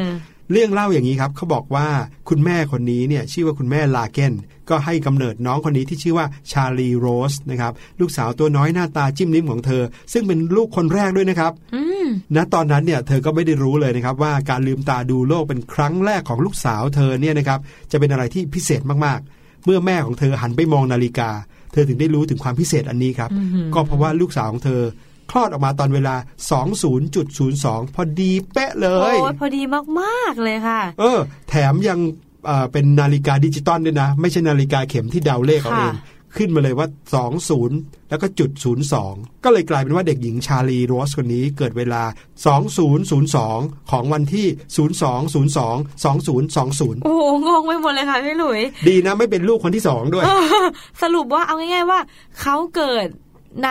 [0.52, 1.88] เรื่องเล่าอย่างนี้ครับเขาบอกว่า
[2.28, 4.32] คุณแม่คนนี้เนี่ยชื่อว่าคุณแม่ลาเกน
[4.70, 9.82] ก็ให้กำเนิดน้องคนนี้ที่ชื่อว่าชาลีโรสนะครับลูกสาวตัวน้อยหน้าตาจิ้มลิ้มของเธอ
[10.12, 12.06] ซึ่งเป็นลูกคนแรกด้วยนะครับอืม
[12.36, 17.58] ณตอนนั้นเนี่ยเธอก็ไม่ได้รู้เลยนะครับว่าการลืมตาดูโลกเป็นครั้งแรกของลูกสาวเธอเนี่ยนะครับ
[17.92, 21.30] จะเป็นอะไรที่พิเศษมากๆ เมื่อแม่ของเธอหันไปมองนาฬิกา
[21.72, 23.30] เธอถึงได้รู้ถึงความพิเศษอันนี้ครับ
[23.74, 24.82] ก็เพราะว่าลูกสาวของเธอ
[25.30, 26.14] คลอดออกมาตอนเวลา
[27.24, 29.62] 20.02 พอดีเป๊ะเลยโอ้ยพอดี
[30.00, 31.98] มากๆเลยค่ะ เออ แถมยัง
[32.46, 36.88] เอ่อเป็นนาฬิกาดิจิตอลด้วยนะ ไม่ใช่นาฬิกาเข็มที่เดาเลขเอาเองค่ะขึ้นมาเลยว่า
[37.48, 38.50] 20 แล้วก็จุด
[38.98, 42.02] 02 ก็เลยกลายเป็นว่าเด็กหญิงชาลีโรสคนนี้เกิดเวลา
[43.16, 44.46] 2002 ของวันที่
[45.36, 50.24] 0202 2020 โอ้โห งงไปหมดเลยค่ะพี่หลุย ดีนะไม่เป็นลูกคนที่สองด้วย
[51.02, 52.00] สรุปว่าเอาง่ายๆว่า
[52.40, 53.06] เขาเกิด
[53.64, 53.70] ใน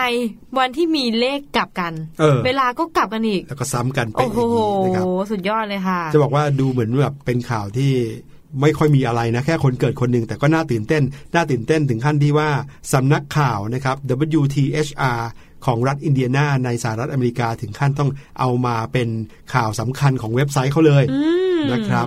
[0.58, 7.92] วันที่มีเลขกลับกันเออเวลาก็กลับกันอีก แล้วก็ซ้ำกันไปโอ้อีกโหนะครับสุดยอดเลยค่ะ จะบอกว่าดูเหมือนแบบเป็นข่าวที่
[8.60, 11.02] ไม่ค่อยมีอะไรนะ แค่คนเกิดคนหนึ่งแต่ก็น่าตื่นเต้น
[11.34, 12.50] น่าตื่นเต้นถึงขั้นที่ว่า
[12.92, 13.96] สำนักข่าวนะครับ
[14.40, 15.20] WTHR
[15.66, 18.10] ของรัฐอินเดียนาในสหรัฐอเมริกาถึงขั้นต้อง
[18.40, 19.08] เอามาเป็น
[19.54, 21.20] ข่าวสำคัญของเว็บไซต์เขาเลยอื
[21.58, 22.06] มนะครับ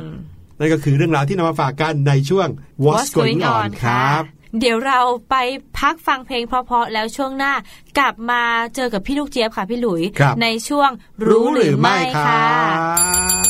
[0.60, 2.47] นั่นก็คือเรื่องราวที่นำมาฝากกันในช่วง
[2.86, 4.23] What's Going On ครับ
[4.59, 5.35] เดี๋ยวเราไป
[5.79, 7.53] พักฟังเพลงเพราะๆแล้วช่วงหน้า
[7.97, 8.41] กลับมา
[8.75, 10.89] เจอกับพี่ลูกเจี๊ยบค่ะพี่หลุยครับในช่วง
[11.27, 13.40] รู้หรือไม่ค่ะ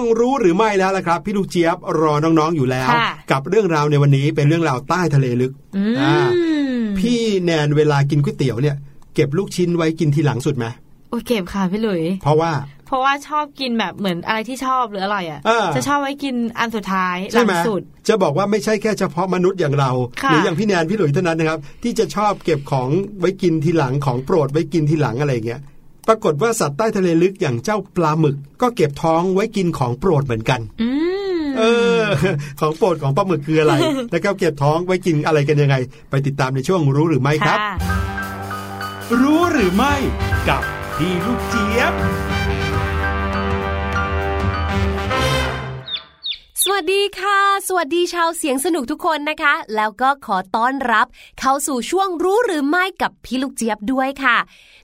[0.00, 6.14] มาถึงช่วงรู้หรือไม่แล้วล่ะครับ พี่ลูกเจี๊ยบรอน้องๆอยู่แล้วค่ะกับเรื่องราวในวันนี้เป็นเรื่องราวใต้ทะเลลึกอืมอ่า
[6.98, 8.76] พี่แนนเวลากินก๋วยเตี๋ยวเนี่ย
[9.14, 10.66] เก็บลูกชิ้นไว้กินทีหลังสุดไหม
[11.10, 12.52] โอ้ยเก็บค่ะพี่หลุย เพราะว่า
[12.86, 19.90] เพราะว่าชอบกินแบบเหมือนอะไรที่ชอบหรืออร่อยอะอ่าจะชอบไว้กินอันสุดท้ายหใช่ลัไหมสุด จะบอกว่าไม่ใช่แค่เฉพาะมนุษย์อย่างเรา
[20.22, 22.88] ค่ะหรืออย่างพี่แนนพี่หลุยเท่านั้นนะครับ ที่จะชอบเก็บของ
[23.20, 25.60] ไว้กินทีหลังของโปรดไว้กินทีหลังอะไรอย่างเงี้ย
[26.12, 30.88] ปรากฏว่าสัตว์ใต้ทะเลลึกอย่างเจ้าปลาหมึก ก็เก็บท้องไว้กินของโปรดเหมือนกันอื
[31.38, 31.62] มเอ
[32.00, 32.02] อ
[32.60, 33.74] ของโปรดของปลาหมึกคืออะไร
[34.10, 35.76] แล้วก็เก็บท้องไว้กินอะไรกันยังไง
[36.10, 37.74] ไปติดตามในช่วงรู้หรือไม่ครับค่ะ
[39.22, 39.94] รู้หรือไม่
[40.48, 40.62] กับ
[40.96, 41.92] พี่ลูกเจี๊ยบ
[46.80, 51.06] สวัสดีค่ะ สวัสดีชาวเสียงสนุกทุกคนนะคะ แล้วก็ขอต้อนรับ
[51.40, 54.36] เข้าสู่ช่วงรู้หรือไม่กับพี่ลูกเจี๊ยบด้วยค่ะ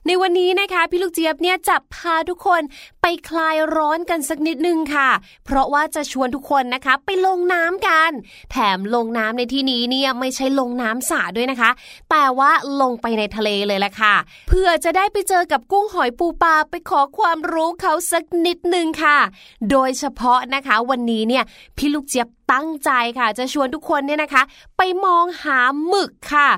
[0.07, 2.61] ในวันนี้นะคะพี่ลูกเจี๊ยบเนี่ยจะพาทุกคน
[3.01, 5.09] ไปคลายร้อนกันสักนิดนึงค่ะ
[5.45, 8.11] เพราะว่าจะชวนทุกคนนะคะไปลงน้ำกัน
[8.51, 11.71] แถมลงน้ำในที่นี้เนี่ยไม่ใช่ลงน้ำสระด้วยนะคะ
[12.11, 14.15] แต่ว่าลงไปในทะเลเลยแหละค่ะ
[14.49, 19.17] เพื่อจะได้ไปเจอกับกุ้งหอยปูปลาไปขอความรู้เขาสักนิดนึงค่ะ
[19.71, 21.45] โดยเฉพาะนะคะวันนี้เนี่ย
[21.77, 24.43] พี่พี่ลูกเจี๊ยบตั้งใจค่ะ จะชวนทุกคนเนี่ยนะคะ
[24.77, 26.49] ไปมองหาหมึกค่ะ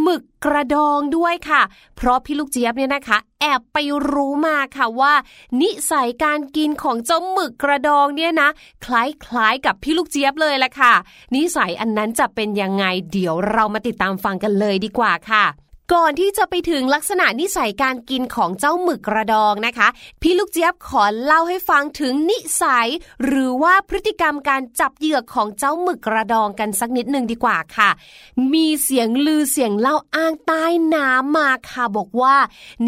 [0.00, 1.62] หมึกกระดองด้วยค่ะ
[1.96, 3.76] เพราะพี่ลูกเจี๊ยบเนี่ยนะคะ แอบไป
[4.12, 5.14] รู้มาค่ะว่า
[5.60, 8.48] นิสัยการกินของเจ้าหมึกกระดองเนี่ยนะ
[8.84, 10.92] คล้ายๆกับพี่ลูกเจี๊ยบเลยแหละค่ะ
[11.34, 15.44] นิสัยอันนั้นจะเป็นยังไงเดี๋ยวเรามาติดตามฟังกันเลยดีกว่าค่ะ
[15.92, 19.88] ก่อนที่จะไปถึงลักษณะนิสัยการกินของเจ้าหมึกกระดองนะคะ
[20.22, 22.88] พี่ลูกเจี๊ยบขอเล่าให้ฟังถึงนิสัย
[23.24, 27.90] หรือว่าพฤติกรรมการจับเหยื่อของเจ้าหมึกกระดองกันสักนิดหนึ่งดีกว่าค่ะ
[28.52, 30.64] มีเสียงลือเสียงเล่าอ้างใต้
[30.94, 32.36] น้ำมาค่ะบอกว่า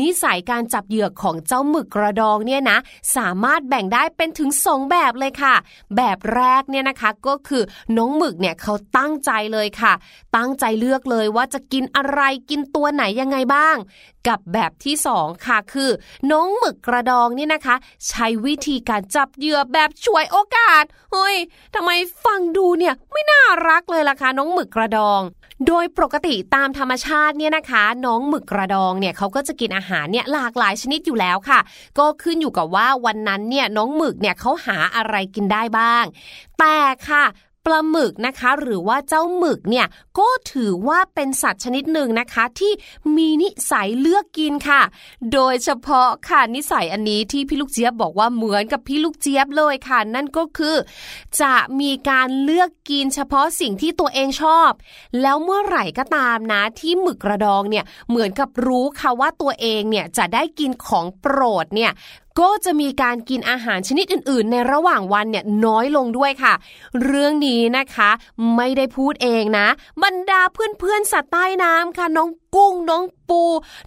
[0.01, 2.79] นิสัยการจับเหยื่อของเจ้าหมึกกระดองเนี่ยนะ
[3.17, 5.55] สามารถแบ่งได้เป็นถึงสองแบบเลยค่ะ
[5.97, 7.63] แบบแรกเนี่ยนะคะก็คือ
[7.97, 9.93] น้องหมึกเนี่ยเขาตั้งใจเลยค่ะ
[10.37, 13.77] ตั้งใจเลือกเลยว่าจะกินอะไรกินตัวไหนยังไงบ้าง
[14.29, 15.91] กับแบบที่สองค่ะคือ
[16.31, 17.77] น้องหมึกกระดองเนี่ยนะคะ
[18.09, 21.37] ใช้วิธีการจับเหยื่อแบบช่วยโอกาสเฮ้ย
[21.75, 21.91] ทำไม
[22.25, 25.21] ฟังดูเนี่ยไม่น่ารักเลยล่ะคะน้องหมึกกระดอง
[25.67, 31.61] โดยปกติตามธรรมชาติเนี่ยนะคะ น้องหมึกกระดองเนี่ยเขาก็จะกินอาหารเนี่ยหลากหลายชนิดอยู่แล้วค่ะ
[31.99, 36.05] ก็ขึ้นอยู่กับว่าวันนั้นเนี่ยน้องหมึกเนี่ยเขาหาอะไรกินได้บ้าง
[36.59, 36.77] แต่
[37.09, 37.25] ค่ะ
[37.67, 39.87] ปลาหมึกนะคะ หรือว่าเจ้าหมึกเนี่ย
[40.19, 42.73] ก็ถือว่าเป็นสัตว์ชนิดหนึ่งนะคะที่
[43.17, 44.83] มีนิสัยเลือกกินค่ะ
[45.33, 50.77] โดยเฉพาะค่ะนิสัยอันนี้ที่พี่ลูกเจี๊ยบบอกว่าเหมือนกับพี่ลูกเจี๊ยบเลยค่ะ นั่นก็คือ
[51.41, 54.71] จะมีการเลือกกินเฉพาะสิ่งที่ตัวเองชอบ
[55.23, 61.93] แล้วเมื่อไหร่ก็ตามนะที่หมึกกระดองเนี่ยเหมือนกับรู้ค่ะว่าตัวเองเนี่ยจะได้กินของโปรดเนี่ย
[62.41, 66.55] ก็จะมีการกินอาหารชนิดอื่น ๆ ในระหว่างวันเนี่ยน้อยลงด้วยค่ะ
[67.03, 68.11] เรื่องนี้นะคะ
[68.57, 69.67] ไม่ได้พูดเองนะ
[70.05, 73.43] บรรดาเพื่อนๆสัตว์ใต้น้ำค่ะน้องกุ้งน้องปู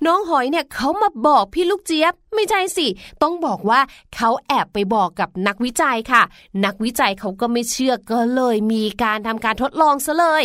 [0.05, 2.87] น้องหอยเนี่ยเขามาบอกพี่ลูกเจี๊ยบ ไม่ใช่สิ
[3.21, 3.79] ต้องบอกว่า
[4.15, 6.23] เขาแอบไปบอกกับนักวิจัยค่ะ
[6.65, 10.43] นักวิจัยเขาก็ไม่เชื่อก็เลยมีการทำการทดลองซะเลย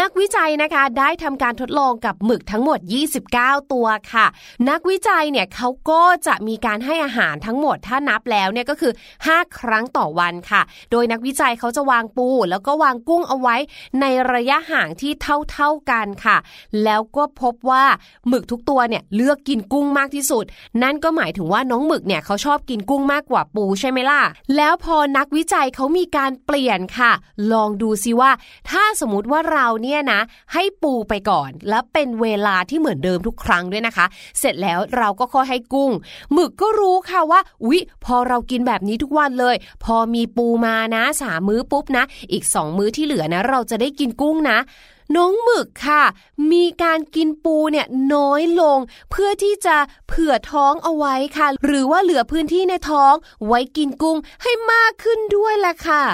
[0.00, 2.78] นักวิจัยนะคะได้ทำการทดลองกับหมึกทั้งหมด
[3.26, 4.26] 29 ตัวค่ะ
[4.70, 8.92] นักวิจัยเนี่ยเขาก็จะมีการให้อาหารทั้งหมดถ้านับแล้วเนี่ยก็คือ
[9.24, 13.56] 5 ครั้งต่อวันค่ะ โดยนักวิจัยเขาจะวางปู แล้วก็วางกุ้งเอาไว้
[14.00, 15.12] ในระยะห่างที่
[15.52, 16.36] เท่าๆกันค่ะ
[16.84, 17.84] แล้วก็พบว่า
[18.28, 20.44] หมึกทุกตัวเนี่ยเลือกกินกุ้งมากที่สุด
[20.82, 24.20] นั่นก็หมายถึงว่าน้องหมึกเนี่ยเขาชอบกินกุ้งมากกว่าปูใช่ไหมล่ะ
[24.56, 27.12] แล้วพอนักวิจัยเขามีการเปลี่ยนค่ะ
[27.52, 28.30] ลองดูซิว่า
[28.70, 30.20] ถ้าสมมติว่าเราเนี่ยนะ
[30.52, 34.06] ให้ปูไปก่อน แล้วเป็นเวลาที่เหมือนเดิมทุกครั้งด้วยนะคะ
[34.38, 35.92] เสร็จแล้วเราก็ค่อยให้กุ้ง
[36.32, 44.58] หมึกก็รู้ค่ะว่าอุ๊ยพอเรากินแบบนี้ทุกวันเลย พอมีปูมานะสามมื้อปุ๊บนะ อีกสองมื้อที่เหลือนะ เราจะได้กินกุ้งนะ
[45.16, 46.02] น้องหมึกค่ะ
[46.52, 48.78] มีการกินปูเนี่ยน้อยลง
[49.10, 49.76] เพื่อที่จะ
[50.08, 53.14] เผื่อท้องเอาไว้ค่ะ หรือว่าเหลือพื้นที่ในท้อง
[53.46, 56.04] ไว้กินกุ้งให้มากขึ้นด้วยแหละค่ะ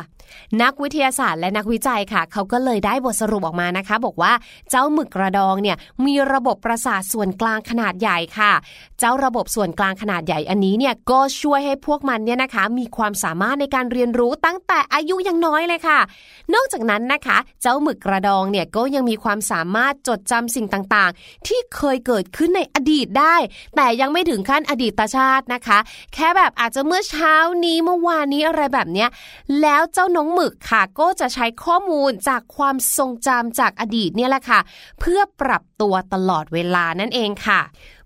[0.62, 4.32] นักวิทยาศาสตร์และนักวิจัยค่ะ เขาก็เลยได้บทสรุปออกมานะคะ บอกว่า
[4.70, 5.76] เจ้าหมึกกระดองเนี่ย
[6.06, 8.52] มีระบบประสาทส่วนกลางขนาดใหญ่ค่ะ
[8.98, 15.98] เจ้าระบบส่วนกลางขนาดใหญ่อันนี้เนี่ยก็ช่วยให้พวกมันเนี่ยนะคะ มีความสามารถในการเรียนรู้ตั้งแต่อายุยังน้อยเลยค่ะ
[16.54, 23.36] นอกจากนั้นนะคะ เจ้าหมึกกระดองเนี่ยก็ยังมีความสามารถจดจำสิ่งต่างๆ ที่เคยเกิดขึ้นในอดีตได้
[23.76, 25.78] แต่ยังไม่ถึงขั้นอดีตชาตินะคะ
[26.14, 29.08] แค่แบบอาจจะเมื่อเช้านี้เมื่อวานนี้อะไรแบบเนี้ย
[29.62, 34.60] แล้วเจ้านองหมึกค่ะ ก็จะใช้ข้อมูลจากความทรงจำจากอดีตเนี่ยแหละค่ะ
[35.00, 37.60] เพื่อปรับตัวตลอดเวลานั่นเองค่ะ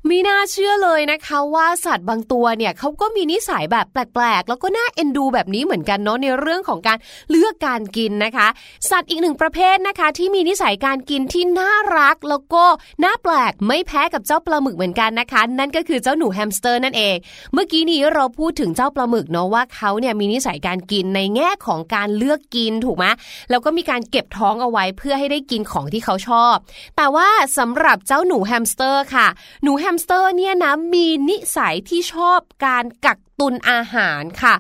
[0.09, 6.99] ไม่น่าเชื่อเลยนะคะว่าสัตว์บางตัวเนี่ยเขาก็มีนิสัยแบบแปลกๆ แล้วก็น่าเอ็นดูแบบนี้เหมือนกันเนาะในเรื่องของการ
[7.31, 8.49] เลือกการกินนะคะ
[8.91, 12.65] สัตว์อีกหนึ่งประเภทนะคะ ที่มีนิสัยการกินที่น่ารักแล้วก็
[13.05, 17.17] น่าแปลกไม่แพ้กับเจ้าปลาหมึกเหมือนกันนะคะ นั่นก็คือเจ้าหนูแฮมสเตอร์นั่นเอง
[17.53, 23.07] เมื่อกี้นี้เราพูดถึงเจ้าปลาหมึกเนาะว่าเขาเนี่ยมีนิสัยการกินในแง่ของการเลือกกินถูกไหม
[23.51, 26.57] แล้วก็มีการเก็บท้องเอาไว้เพื่อให้ได้กินของที่เขาชอบ
[26.97, 27.29] แต่ว่า
[27.59, 29.29] สำหรับเจ้าหนูแฮมสเตอร์ค่ะ
[29.65, 34.55] หนูแฮมสเตอร์เนี่ยนะมีนิสัยที่ชอบการกัก ตุนอาหารค่ะ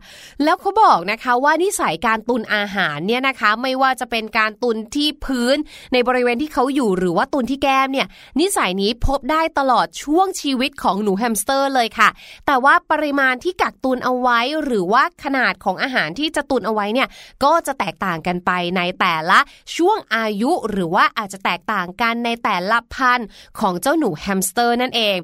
[0.45, 5.57] แล้วเขาบอกนะคะว่านิสัยการตุนอาหารเนี่ยนะคะ ไม่ว่าจะเป็นการตุนที่พื้น
[5.93, 8.07] ในบริเวณที่เขาอยู่หรือว่าตุนที่แก้มเนี่ย
[8.41, 12.09] นิสัยนี้พบได้ตลอดช่วงชีวิตของหนูแฮมสเตอร์เลยค่ะ
[12.47, 17.09] แต่ว่าปริมาณที่กักตุนเอาไว้หรือว่าขนาดของอาหารที่จะตุนเอาไว้เนี่ย
[17.45, 19.39] ก็จะแตกต่างกันไปในแต่ละ
[19.77, 23.29] ช่วงอายุหรือว่าอาจจะแตกต่างกันในแต่ละพันธุ์
[23.61, 25.17] ของเจ้าหนูแฮมสเตอร์นั่นเอง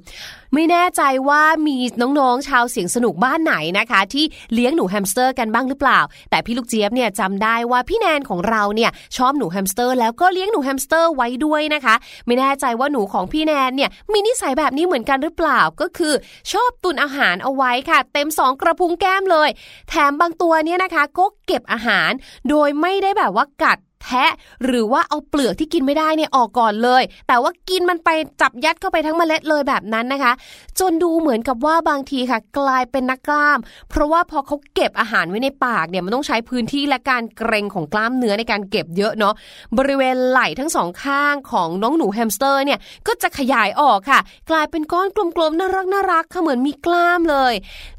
[0.55, 4.25] ไม่แน่ใจว่ามีน้องๆชาวเสียงสนุกบ้านไหนนะคะ ที่
[4.55, 11.95] เลี้ยงหนูแฮมสเตอร์กันบ้างหรือเปล่า แต่พี่ลูกเจี๊ยบเนี่ยจำได้ว่าพี่แนนของเราเนี่ยชอบหนูแฮมสเตอร์ แล้วก็เลี้ยงหนูแฮมสเตอร์ไว้ด้วยนะคะ
[12.27, 16.15] ไม่แน่ใจว่าหนูของพี่แนนเนี่ยมีนิสัยแบบนี้เหมือนกันหรือเปล่าก็คือ
[16.53, 19.49] ชอบตุนอาหารเอาไว้ค่ะ เต็มสองกระพุ้งแก้มเลย
[19.89, 22.11] แถมบางตัวเนี่ยนะคะก็เก็บอาหาร
[22.49, 24.31] โดยไม่ได้แบบว่ากัด แทะ
[24.65, 28.09] หรือว่าเอาเปลือกที่กินไม่ได้เนี่ยออกก่อนเลย แต่ว่ากินมันไป
[28.41, 30.33] จับยัดเข้าไปทั้งเมล็ดเลยแบบนั้นนะคะ
[30.81, 33.59] จนดูเหมือนกับว่าบางทีค่ะ กลายเป็นนักกล้าม
[33.91, 39.35] เพราะว่าพอเขาเก็บอาหารไว้ในปากเนี่ยมันต้องใช้พื้นที่และการเกรงของกล้ามเนื้อในการเก็บเยอะเนาะ
[39.79, 44.21] บริเวณไหล่ทั้งสองข้างของน้องหนูแฮมสเตอร์เนี่ยก็จะขยายออกค่ะ
[44.51, 47.55] กลายเป็นก้อนกลมๆน่ารักน่ารักค่ะเหมือนมีกล้ามเลย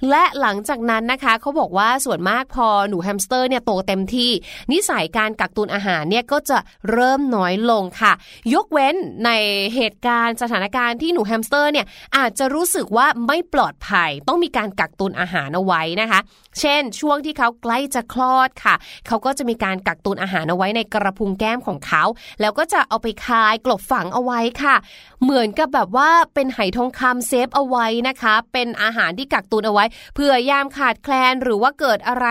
[0.10, 4.32] และหลังจากนั้นนะคะเขาบอกว่าส่วนมากพอหนูแฮมสเตอร์เนี่ยโตเต็มที่
[4.72, 6.58] นิสัยการกักตุนอาหารเนี่ยก็จะ
[6.92, 8.14] เริ่มน้อยลงค่ะ
[8.54, 9.30] ยกเว้นใน
[9.76, 11.86] เหตุการณ์สถานการณ์ที่หนูแฮมสเตอร์เนี่ย
[12.18, 16.20] อาจจะรู้สึกว่าไม่ปลอดภัย ต้องมีการกักตุนอาหารเอาไว้นะคะ
[16.60, 18.76] เช่น ช่วงที่เขาใกล้จะคลอดค่ะ
[19.08, 22.04] เขาก็จะมีการกักตุนอาหารเอาไว้ในกระพุ้งแก้มของเขา
[22.42, 24.76] แล้วก็จะเอาไปคายกลบฝังเอาไว้ค่ะ
[25.24, 29.86] เหมือนกับแบบว่าเป็นไหทองคำเซฟเอาไว้นะคะ เป็นอาหารที่กักตุนเอาไว้
[30.16, 32.28] เพื่อยามขาดแคลนหรือว่าเกิดอะไร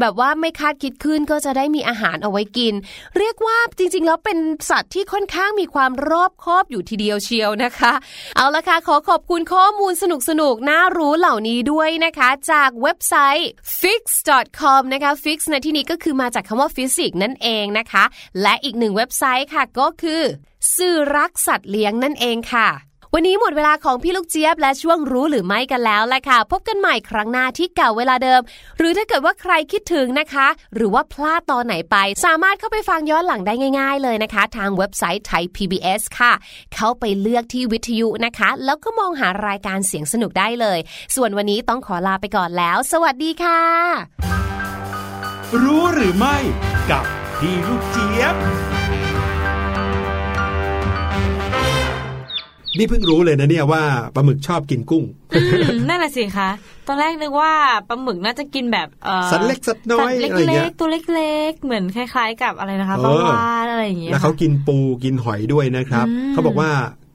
[0.00, 2.74] แบบว่าไม่คาดคิดขึ้นก็จะได้มีอาหารเอาไว้กิน
[3.18, 4.38] เรียกว่าจริงๆ แล้วเป็น
[4.70, 7.92] สัตว์ที่ค่อนข้างมีความรอบคอบอยู่ทีเดียวเชียวนะคะ
[8.36, 10.04] เอาละค่ะขอขอบคุณข้อมูลส
[10.40, 13.48] นุกๆน่ารู้เหล่านี้ด้วยนะคะ จากเว็บไซต์
[13.80, 18.04] phys.com นะคะ fix ในที่นี้ก็คือมาจากคำว่าฟิสิกส์นั่นเองนะคะ
[18.42, 20.22] และอีกหนึ่งเว็บไซต์ค่ะก็คือ
[20.76, 22.68] สื่อรักสัตว์เลี้ยงนั่นเองค่ะ
[23.14, 28.40] วันนี้หมดเวลาของพี่ลูกเจี๊ยบและช่วงรู้หรือไม่กันแล้วแหละค่ะ พบกันใหม่ครั้งหน้าที่เก่าเวลาเดิม
[28.78, 36.32] หรือถ้าเกิดว่าใครคิดถึงนะคะ หรือว่าพลาดตอนไหนไป สามารถเข้าไปฟังย้อนหลังได้ง่าย ๆ เลยนะคะ ทางเว็บไซต์ไทย PBS ค่ะ
[36.74, 40.78] เข้าไปเลือกที่วิทยุนะคะ แล้วก็มองหารายการเสียงสนุกได้เลย
[41.16, 43.62] ส่วนวันนี้ต้องขอลาไปก่อนแล้ว สวัสดีค่ะ
[45.62, 46.36] รู้หรือไม่
[46.90, 47.04] กับ
[47.38, 48.36] พี่ลูกเจี๊ยบ
[52.76, 53.82] นี่เพิ่งรู้เลยนะเนี่ยว่า
[54.14, 55.40] ปลาหมึกชอบกินกุ้งอื
[55.76, 56.50] มนั่นน่ะสิคะ
[56.86, 57.52] ตอนแรกนึกว่า
[57.88, 66.70] ปลาหมึกน่าจะกินแบบเอ่อสัตว์เล็กสัตว์น้อยสัตว์อะไรอย่างเล็เงี้กยๆตัวเล็ก ๆ เหมือนคล้าย ๆ กับอะไรนะคะเอปลาอวานอะไรอย่างเงี้ยแล้วเขากินปูกินหอยด้วยนะครับอืมเขาบอกว่า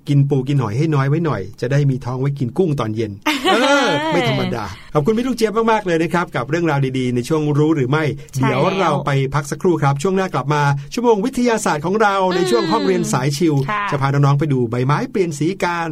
[0.07, 3.11] กินปูกินหอยให้น้อยไว้หน่อย จะได้มีท้องไว้กินกุ้งตอนเย็น
[3.51, 15.91] เออไม่ธรรมดา ขอบคุณพี่ลูกเจี๊ยบมากๆเลยนะครับ กับเรื่องราวดีๆ ในช่วงรู้หรือไม่ใช่เดี๋ยวเราไปพักสักครู่ครับ ช่วงหน้ากลับมา ชั่วโมงวิทยาศาสตร์ของเราในช่วงห้องเรียนสายชิวค่ะจะพาน้องๆไปดูใบไม้เปลี่ยนสีกัน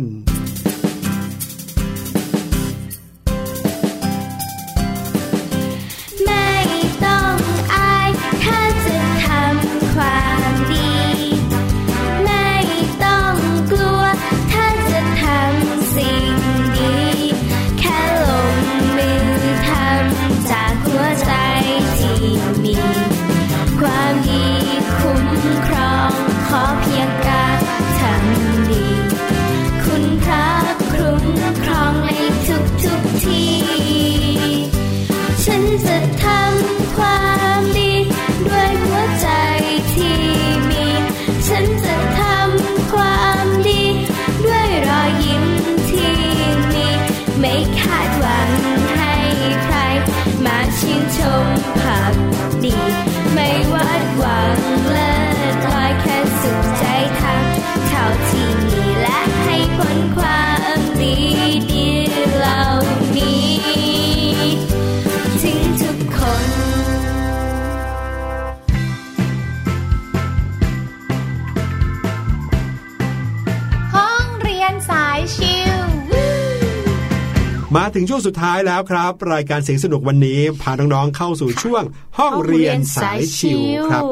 [77.95, 81.83] ถึงช่วงสุดท้ายแล้วครับ รายการเสียงสนุกวันนี้พาน้องๆเข้าสู่ช่วง
[82.17, 83.61] ห้องเรียนสายชิว
[83.91, 84.03] ครับ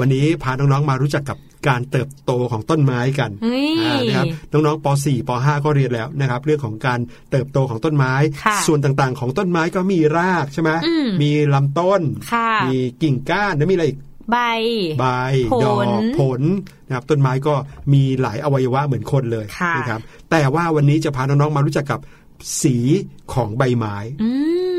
[0.00, 1.38] วันนี้พาน้องๆมารู้จักกับ
[1.68, 7.00] การเติบโตของต้นไม้กันเฮ้ยอ่านะครับน้องๆป .4 ป .5 ก็เรียนแล้วนะครับ เรื่องของการ
[7.30, 12.02] เติบโตของต้นไม้ค่ะส่วนต่างๆ ของต้นไม้ก็มีรากใช่ไหมอืมมีลำต้น
[12.32, 13.98] ค่ะมีกิ่งก้านแล้วมีอะไรอีก
[14.30, 14.38] ใบ
[14.98, 15.06] ใบ
[15.52, 16.42] ผลดอก ผล
[16.86, 17.54] นะครับต้นไม้ก็
[17.92, 20.00] มีหลายอวัยวะเหมือนคนเลยค่ะนะครับ
[20.30, 22.00] แต่ว่าวันนี้จะพาน้องๆมารู้จักกับ
[22.62, 22.76] สี
[23.32, 24.30] ของใบไม้อื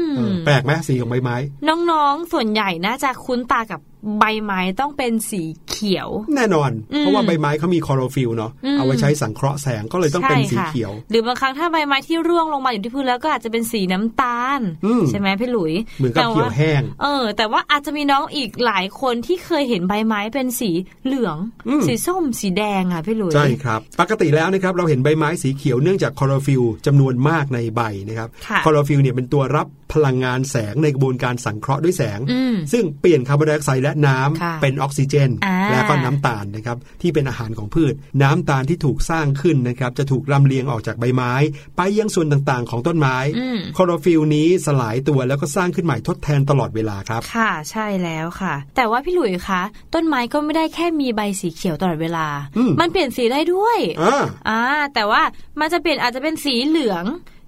[0.07, 1.35] มเออแปลกไหมสีของใบไม้
[1.67, 3.79] น้องๆ ส่วนใหญ่น่าจะคุ้นตากับ
[4.19, 20.71] ใบไม้ต้องเป็นสีเขียว แน่นอนอืมเพราะว่าใบไม้เขามีคลอโรฟิลล์เนาะอืมเอาไว้ใช้สังเคราะห์แสงก็เลยต้องเป็นสีใช่ค่ะเขียว หรือบางครั้งถ้าใบไม้ที่ร่วงลงมาอยู่ที่พื้นแล้วก็อาจจะเป็นสีน้ำตาลอืมใช่ไหมพี่หลุยเหมือนกับแต่เขียวแห้ง เออ แต่ว่าอาจจะมีน้องอีกหลายคนที่เคยเห็นใบไม้เป็นสี
[21.05, 21.37] เหลือง
[21.67, 41.33] อืมสีส้มสีแดงอะพี่หลุยใช่ครับ ปกติแล้วนะครับเราเห็นใบไม้สีเขียวเนื่องจากคลอโรฟิลล์จำนวนมากในใบนะครับค่ะคลอโรฟิลล์เนี่ยเป็นตัวรับพลังงานแสงในกระบวนการสังเคราะห์ด้วยแสงอืมซึ่งเปลี่ยนคาร์บอนไดออกไซด์และน้ำค่ะเป็นออกซิเจนอ่าและก็น้ำตาลนะครับที่เป็นอาหารของพืช น้ำตาลที่ถูกสร้างขึ้นนะครับจะถูกลำเลียงออกจากใบไม้
[41.77, 49.61] ไปยังส่วนต่างๆ ของต้นไม้อืมคลอโรฟิลล์นี้สลายตัวแล้วก็สร้างขึ้นใหม่ทดแทนตลอดเวลาครับ ค่ะใช่แล้วค่ะ แต่ว่าพี่หลุยคะ
[49.93, 52.27] ต้นไม้ก็ไม่ได้แค่มีใบสีเขียวตลอดเวลา
[52.57, 54.59] อืมมันเปลี่ยนสีได้ด้วยอ่าอ่า
[54.93, 55.21] แต่ว่า
[55.59, 57.05] มันจะเปลี่ยนอาจจะเป็นสีเหลือง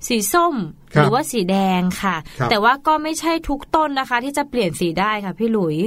[0.08, 0.56] สีส้ม
[0.87, 5.78] ครับหรือว่าสีแดงค่ะครับแต่ว่าก็ไม่ใช่ทุกต้นนะคะ ที่จะเปลี่ยนสีได้ค่ะพี่หลุย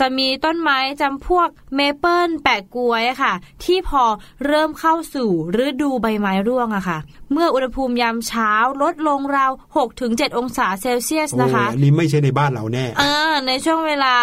[0.00, 3.34] จะมีต้นไม้จำพวกเมเปิลแปะกล้วยอะค่ะ
[3.64, 4.02] ที่พอ
[4.46, 5.30] เริ่มเข้าสู่
[5.64, 6.98] ฤดูใบไม้ร่วงอะค่ะ
[7.32, 8.52] เมื่ออุณหภูมิยามเช้า
[8.82, 9.52] ลดลงราว
[9.94, 14.14] 6-7 องศาเซลเซียสโอ้นะคะ อันนี้ไม่ใช่ในบ้านเราแน่ เออ ในช่วงเวลา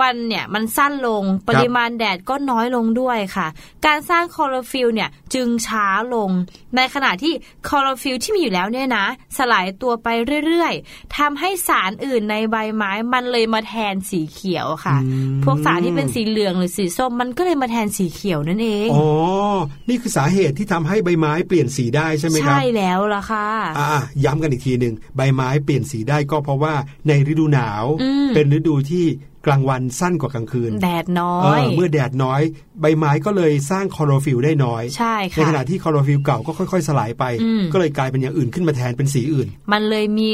[0.00, 3.46] วันเนี่ยมันสั้นลงปริมาณแดดก็น้อยลงด้วยค่ะ
[3.86, 6.30] การสร้างคลอโรฟิลล์เนี่ยจึงช้าลง
[6.76, 7.32] ในขณะที่
[7.68, 9.06] คลอโรฟิลล์ที่มีอยู่แล้วเนี่ยนะ
[9.38, 10.08] สลายตัวไป
[10.46, 19.06] เรื่อยๆทำให้สารอื่นในใบไม้มันเลยมาแทนสีเขียวค่ะอืมพวกสารที่เป็นสีเหลืองหรือสีส้มมันก็เลยมาแทนสีเขียวนั่นเองอ๋อ
[19.88, 23.46] นี่คือสาเหตุที่ทำให้ใบไม้เปลี่ยนสีได้ใช่ไหมครับใช่แล้วล่ะค่ะ
[23.78, 26.74] อ่าย้ำกันอีกทีหนึ่งใบไม้เปลี่ยนสีได้ก็เพราะว่า
[27.08, 29.06] ในฤดูหนาวอืมเป็นฤดูที่
[29.46, 32.40] กลางวันสั้นกว่ากลางคืน แดดน้อเอยอเมื่อแดดน้อย
[32.80, 40.32] ใบไม้ก็เลยสร้างคลอโรฟิลล์ได้น้อยใช่ในค่ะขณะที่คลอโรฟิลล์เก่าก็ค่อย ๆ สลายไปอืมก็เลยกลายเป็นอย่างอื่นขึ้นมาแทนเป็นสีอื่น มันเลยมี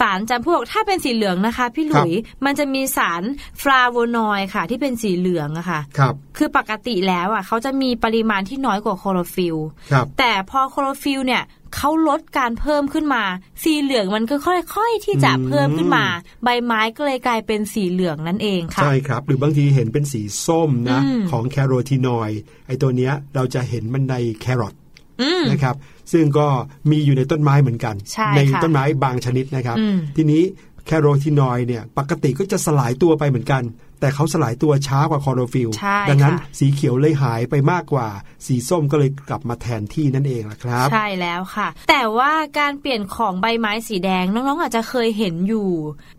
[0.00, 2.12] สารจำพวกถ้าเป็นสีเหลืองนะคะ พี่หลุย
[2.44, 3.22] มันจะมีสาร
[3.62, 9.56] ฟลาโวนอยด์ค่ะ ที่เป็นสีเหลืองอะค่ะครับ คือปกติแล้วอะเขาจะมีปริมาณที่น้อยกว่าคลอโรฟิลล์
[9.92, 11.42] ครับแต่พอคลอโรฟิลล์เนี่ย
[11.76, 13.22] เขาลดการเพิ่มขึ้นมา
[13.62, 16.04] สีเหลืองมันก็ค่อย ๆ ที่จะอืมเพิ่มขึ้นมา
[16.44, 24.74] ใบไม้ก็เลยกลายเป็นสีเหลืองนั่นเองค่ะ ใช่ครับ หรือบางทีเห็นเป็นสีส้มนะอืมของแคโรทีนอยด์ไอตัวเนี้ยเราจะเห็นมันในแครอท
[25.22, 25.76] อืมนะครับ
[26.12, 26.46] ซึ่งก็
[26.90, 30.42] มีอยู่ในต้นไม้เหมือนกันใช่ในค่ะต้นไม้บางชนิดนะครับอืมทีนี้
[30.86, 33.62] แคโรทีนอยด์เนี่ยปกติก็จะสลายตัวไปเหมือนกัน
[34.00, 38.08] แต่เขาสลายตัวช้ากว่าคลอโรฟิลล์ใช่ดังนั้นค่ะสีเขียวเลยหายไปมากกว่า
[38.46, 45.68] สีส้มก็เลยกลับมาแทนที่นั่นเองล่ะครับ ใช่แล้วค่ะ แต่ว่าการเปลี่ยนของใบไม้สีแดงน้องๆอาจจะเคยเห็นอยู่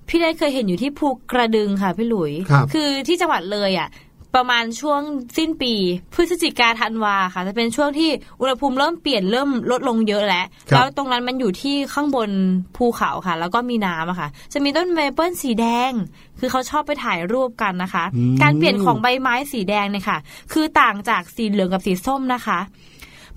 [0.08, 3.90] พี่ได้เคยเห็นอยู่ที่ภูกระดึงค่ะพี่หลุยครับคือที่จังหวัดเลยอะ
[4.36, 5.02] ประมาณช่วง
[5.38, 5.74] สิ้นปี
[6.14, 8.10] พฤศจิกาธันวาค่ะ จะเป็นช่วงที่
[8.42, 12.30] อุณหภูมิเริ่มเปลี่ยนเริ่มลดลงเยอะแล้วครับแล้วตรงนั้นมันอยู่ที่ข้างบน
[12.78, 15.92] ภูเขาค่ะ แล้วก็มีน้ำอะค่ะ จะมีต้นเมเปิลสีแดง
[16.40, 20.18] คือเขาชอบไปถ่ายรูปกันนะคะอืมการเปลี่ยนของใบไม้สีแดงเนี่ยค่ะ
[20.54, 22.60] คือต่างจากสีเหลืองกับสีส้มนะคะ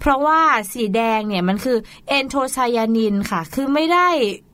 [0.02, 0.40] เพราะว่า
[0.72, 1.78] สีแดงเนี่ยมันคือ
[2.08, 4.08] เอนโทไซยานินค่ะ คือไม่ได้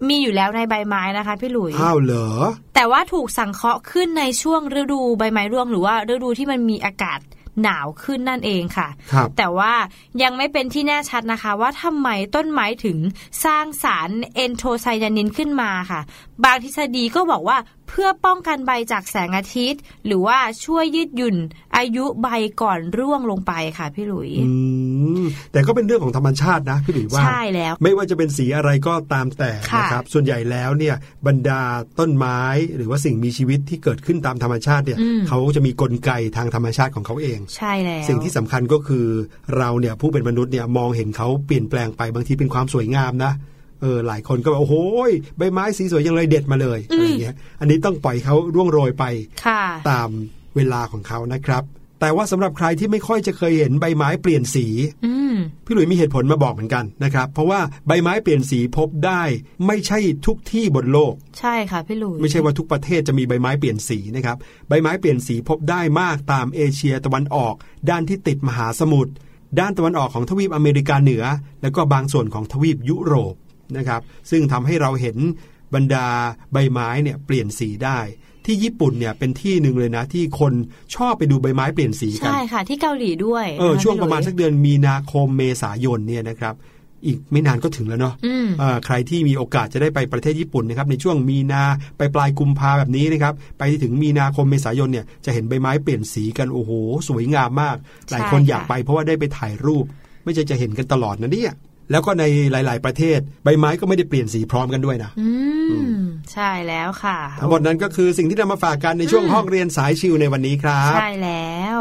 [0.08, 2.28] มีอยู่แล้วในใบไม้นะคะพี่หลุยอ้าวเหรอ
[2.74, 7.20] แต่ว่าถูกสังเคราะห์ขึ้นในช่วงฤดูใบไม้ร่วงหรือว่าฤดูที่มันมีอากาศ
[7.62, 9.72] หนาวขึ้นนั่นเองค่ะครับแต่ว่า
[10.22, 12.98] ยังไม่เป็นที่แน่ชัดนะคะ ว่าทำไมต้นไม้ถึง
[13.44, 16.00] สร้างสารเอนโทไซยานินขึ้นมาค่ะ
[16.44, 17.58] บางทฤษฎีก็บอกว่า
[17.88, 21.36] เพื่อป้องกันใบจากแสงอาทิตย์ หรือว่าช่วยยืดหยุ่น
[21.76, 22.28] อายุใบ
[22.62, 24.50] ก่อนร่วงลงไปค่ะพี่หลุยอื
[25.20, 30.94] มแต่ก็เป็นเรื่องของธรรมชาตินะพี่หลุยว่าใช่แล้ว ไม่ว่าจะเป็นสีอะไรก็ตามแต่ค่ะนะครับ ส่วนใหญ่แล้วเนี่ย
[31.26, 31.62] บรรดา
[31.98, 32.40] ต้นไม้
[32.76, 39.06] หรือว่าสิ่งมีชีวิตที่เกิดขึ้นตามธรรมชาติเนี่ยอืมเขาจะมีกลไกทางธรรมชาติของเขาเอง ใช่แล้วสิ่งที่สำคัญก็คือ
[39.56, 43.32] เราเนี่ยผู้เป็นมนุษย์เนี่ยมองเห็นเขาเปลี่ยนแปลงไปบางทีเป็นความสวยงามนะ
[43.80, 44.76] เออหลายคนก็แบบโอ้โห
[45.08, 49.04] ยใบไม้สีสวยยังเลยเด็ดมาเลยอะไรอย่างเงี้ย อันนี้ต้องปล่อยเขาร่วงโรยไป
[49.46, 50.10] ค่ะตาม
[50.56, 51.64] เวลาของเขานะครับ
[52.00, 54.66] แต่ว่าสำหรับใครที่ไม่ค่อยจะเคยเห็นใบไม้เปลี่ยนสี
[55.04, 59.22] อืมพี่หลุยมีเหตุผลมาบอกเหมือนกันนะครับ เพราะว่าใบไม้เปลี่ยนสีพบได้
[59.66, 64.36] ไม่ใช่ทุกที่บนโลก ใช่ค่ะพี่หลุยไม่ใช่ว่าทุกประเทศจะมีใบไม้เปลี่ยนสีนะครับ
[64.68, 67.54] ใบไม้เปลี่ยนสีพบได้มากตามเอเชียตะวันออก
[67.90, 69.12] ด้านที่ติดมหาสมุทร
[69.58, 71.24] ด้านตะวันออกของทวีปอเมริกาเหนือ
[71.62, 73.34] แล้วก็บางส่วนของทวีปยุโรป
[73.76, 74.00] นะครับ
[74.30, 75.16] ซึ่งทำให้เราเห็น
[75.74, 76.06] บรรดา
[76.52, 77.98] ใบไม้เนี่ยเปลี่ยนสีได้
[78.46, 80.52] ที่ญี่ปุ่นเนี่ยเป็นที่หนึ่งเลยนะที่คน
[80.96, 86.54] ชอบไปดูใบไม้เปลี่ยนสีกันใช่ค่ะ ที่เกาหลีด้วยเออนะคะช่วงประมาณพี่หสัลุกยเดือนมีนาคมเมษายนเนี่ยนะครับ
[87.06, 91.62] อีกไม่นานก็ถึงแล้วเนาะอืมอ่าใครที่มีโอกาสจะได้ไปประเทศญี่ปุ่นนะครับ ในช่วงมีนา
[91.98, 96.70] ไปปลายกุมภาแบบนี้นะครับ ไปถึงมีนาคมเมษายนเนี่ยจะเห็นใบไม้เปลี่ยนสีกันโอ้โห
[97.08, 97.76] สวยงามมาก
[98.10, 99.84] หลายคนใช่ค่ะอยากไปเพราะว่าได้ไปถ่ายรูป
[100.24, 101.52] ไม่ใช่จะเห็นกันตลอดนะเนี่ย
[101.90, 105.30] แล้วก็ในหลาย ๆ ประเทศ ใบไม้ก็ไม่ได้เปลี่ยนสีพร้อมกันด้วยนะอื
[105.96, 105.98] ม
[106.32, 111.80] ใช่แล้วค่ะ ทั้งหมดนั้นก็คือสิ่งที่นำมาฝากกันในช่วงห้องเรียนสายชิวในวันนี้ครับ ใช่แล้ว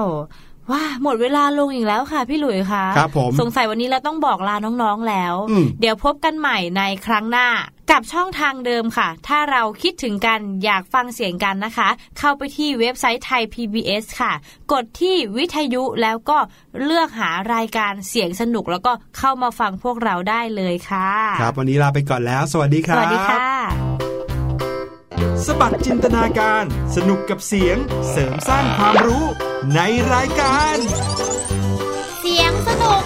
[0.71, 7.47] ว่าหมดเวลาลงอีกแล้วค่ะ พี่หลุยค่ะครับผมสงสัยวันนี้เราต้องบอกลาน้องๆแล้วอืมเดี๋ยวพบกันใหม่ในครั้งหน้า
[7.91, 11.89] กับช่องทางเดิมค่ะ ถ้าเราคิดถึงกันอยากฟังเสียงกันนะคะ
[12.19, 14.33] เข้าไปที่เว็บไซต์ไทย PBS ค่ะ
[14.71, 16.37] กดที่วิทยุแล้วก็
[16.83, 21.11] เลือกหารายการเสียงสนุก แล้วก็เข้ามาฟังพวกเราได้เลยค่ะ
[21.41, 23.45] ครับวันนี้ลาไปก่อนแล้ว สวัสดีคสรับวัสดีค่ะ
[25.45, 26.63] สบัดจินตนาการ
[26.95, 27.77] สนุกกับเสียง
[28.11, 29.25] เสริมสร้างความรู้
[29.75, 29.79] ใน
[30.13, 30.77] รายการ
[32.19, 33.03] เสียงสนุก